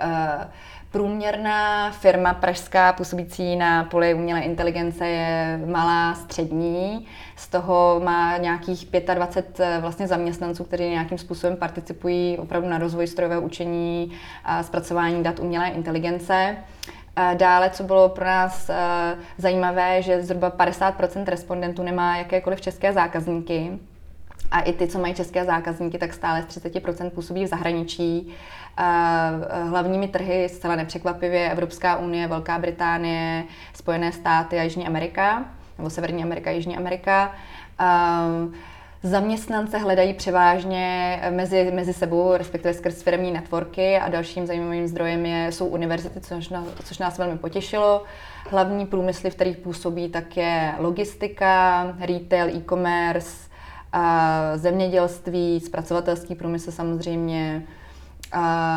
Průměrná 0.94 1.92
firma 1.92 2.34
pražská 2.34 2.94
působící 2.94 3.56
na 3.56 3.84
poli 3.84 4.14
umělé 4.14 4.42
inteligence 4.42 5.08
je 5.08 5.60
malá, 5.66 6.14
střední. 6.14 7.06
Z 7.36 7.48
toho 7.48 8.02
má 8.04 8.38
nějakých 8.38 8.88
25 9.14 9.60
eh, 9.60 9.78
vlastně 9.82 10.08
zaměstnanců, 10.08 10.64
kteří 10.64 10.90
nějakým 10.90 11.18
způsobem 11.18 11.58
participují 11.58 12.38
opravdu 12.38 12.70
na 12.70 12.78
rozvoji 12.78 13.08
strojového 13.08 13.42
učení 13.42 14.12
a 14.44 14.64
zpracování 14.64 15.24
dat 15.24 15.40
umělé 15.40 15.68
inteligence. 15.68 16.58
Dále, 17.34 17.70
co 17.70 17.84
bylo 17.84 18.10
pro 18.10 18.26
nás 18.26 18.70
eh, 18.70 19.16
zajímavé, 19.38 20.02
že 20.02 20.22
zhruba 20.22 20.52
50% 20.52 21.26
respondentů 21.26 21.84
nemá 21.84 22.18
jakékoliv 22.18 22.62
české 22.62 22.94
zákazníky. 22.94 23.80
A 24.54 24.60
i 24.60 24.74
ty, 24.74 24.88
co 24.88 25.00
mají 25.00 25.14
české 25.14 25.46
zákazníky, 25.46 25.98
tak 25.98 26.14
stále 26.14 26.42
z 26.42 26.46
30% 26.46 27.10
působí 27.10 27.44
v 27.44 27.48
zahraničí. 27.48 28.34
Hlavními 29.70 30.08
trhy 30.08 30.50
zcela 30.50 30.76
nepřekvapivě 30.76 31.52
Evropská 31.52 31.98
unie, 31.98 32.28
Velká 32.28 32.60
Británie, 32.60 33.44
Spojené 33.74 34.12
státy 34.12 34.60
a 34.60 34.64
Jižní 34.64 34.88
Amerika, 34.88 35.46
nebo 35.78 35.90
Severní 35.90 36.24
Amerika 36.24 36.50
a 36.50 36.54
Jižní 36.54 36.78
Amerika. 36.78 37.36
Zaměstnance 39.04 39.78
hledají 39.78 40.14
převážně 40.14 41.20
mezi, 41.30 41.72
mezi 41.74 41.94
sebou, 41.94 42.38
respektive 42.38 42.74
skrz 42.74 43.02
firmní 43.02 43.32
networky 43.32 43.98
a 43.98 44.10
dalším 44.10 44.48
zajímavým 44.48 44.88
zdrojem 44.88 45.26
je, 45.26 45.52
jsou 45.52 45.68
univerzity, 45.68 46.22
což 46.22 46.50
nás, 46.50 46.66
což 46.84 46.98
nás 46.98 47.18
velmi 47.18 47.38
potěšilo. 47.38 48.04
Hlavní 48.50 48.86
průmysly, 48.86 49.30
v 49.30 49.36
kterých 49.36 49.58
působí, 49.58 50.10
tak 50.10 50.38
je 50.38 50.74
logistika, 50.78 51.84
retail, 52.00 52.58
e-commerce, 52.58 53.53
zemědělství, 54.56 55.60
zpracovatelský 55.60 56.36
průmysl 56.36 56.72
samozřejmě, 56.72 57.68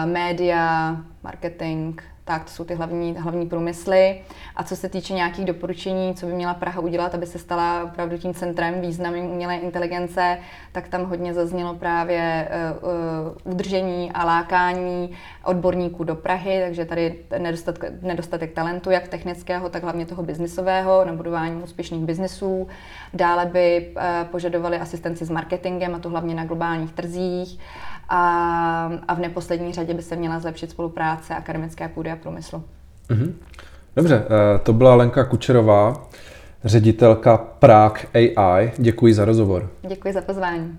média, 0.04 0.96
marketing, 1.22 2.02
tak 2.26 2.44
to 2.44 2.50
jsou 2.50 2.64
ty 2.64 2.74
hlavní, 2.74 3.16
hlavní 3.18 3.46
průmysly. 3.46 4.20
A 4.56 4.64
co 4.64 4.76
se 4.76 4.88
týče 4.88 5.14
nějakých 5.14 5.44
doporučení, 5.44 6.14
co 6.14 6.26
by 6.26 6.32
měla 6.32 6.54
Praha 6.54 6.80
udělat, 6.80 7.14
aby 7.14 7.26
se 7.26 7.38
stala 7.38 7.84
opravdu 7.84 8.18
tím 8.18 8.34
centrem 8.34 8.80
významným 8.80 9.24
umělé 9.24 9.56
inteligence, 9.56 10.38
tak 10.72 10.88
tam 10.88 11.04
hodně 11.04 11.34
zaznělo 11.34 11.74
právě 11.74 12.48
uh, 13.44 13.52
udržení 13.52 14.12
a 14.12 14.24
lákání 14.24 15.10
odborníků 15.44 16.04
do 16.04 16.14
Prahy, 16.14 16.60
takže 16.64 16.84
tady 16.84 17.18
nedostatek, 17.38 17.92
nedostatek 18.02 18.52
talentu, 18.52 18.90
jak 18.90 19.08
technického, 19.08 19.68
tak 19.68 19.82
hlavně 19.82 20.06
toho 20.06 20.22
biznisového, 20.22 21.04
na 21.04 21.12
budování 21.12 21.62
úspěšných 21.62 22.04
biznisů. 22.04 22.68
Dále 23.14 23.46
by 23.46 23.94
uh, 23.96 24.02
požadovali 24.30 24.78
asistenci 24.78 25.24
s 25.24 25.30
marketingem, 25.30 25.94
a 25.94 25.98
to 25.98 26.08
hlavně 26.08 26.34
na 26.34 26.44
globálních 26.44 26.92
trzích. 26.92 27.58
A, 28.08 28.90
a 29.08 29.14
v 29.14 29.18
neposlední 29.18 29.72
řadě 29.72 29.94
by 29.94 30.02
se 30.02 30.16
měla 30.16 30.40
zlepšit 30.40 30.70
spolupráce 30.70 31.34
akademické 31.34 31.88
půdy 31.88 32.10
a 32.10 32.16
průmyslu. 32.16 32.64
Mm-hmm. 33.10 33.32
Dobře, 33.96 34.24
eh, 34.24 34.58
to 34.58 34.72
byla 34.72 34.94
Lenka 34.94 35.24
Kučerová, 35.24 36.06
ředitelka 36.64 37.36
Prague 37.36 38.06
AI. 38.14 38.72
Děkuji 38.78 39.14
za 39.14 39.24
rozhovor. 39.24 39.70
Děkuji 39.88 40.12
za 40.14 40.20
pozvání. 40.20 40.78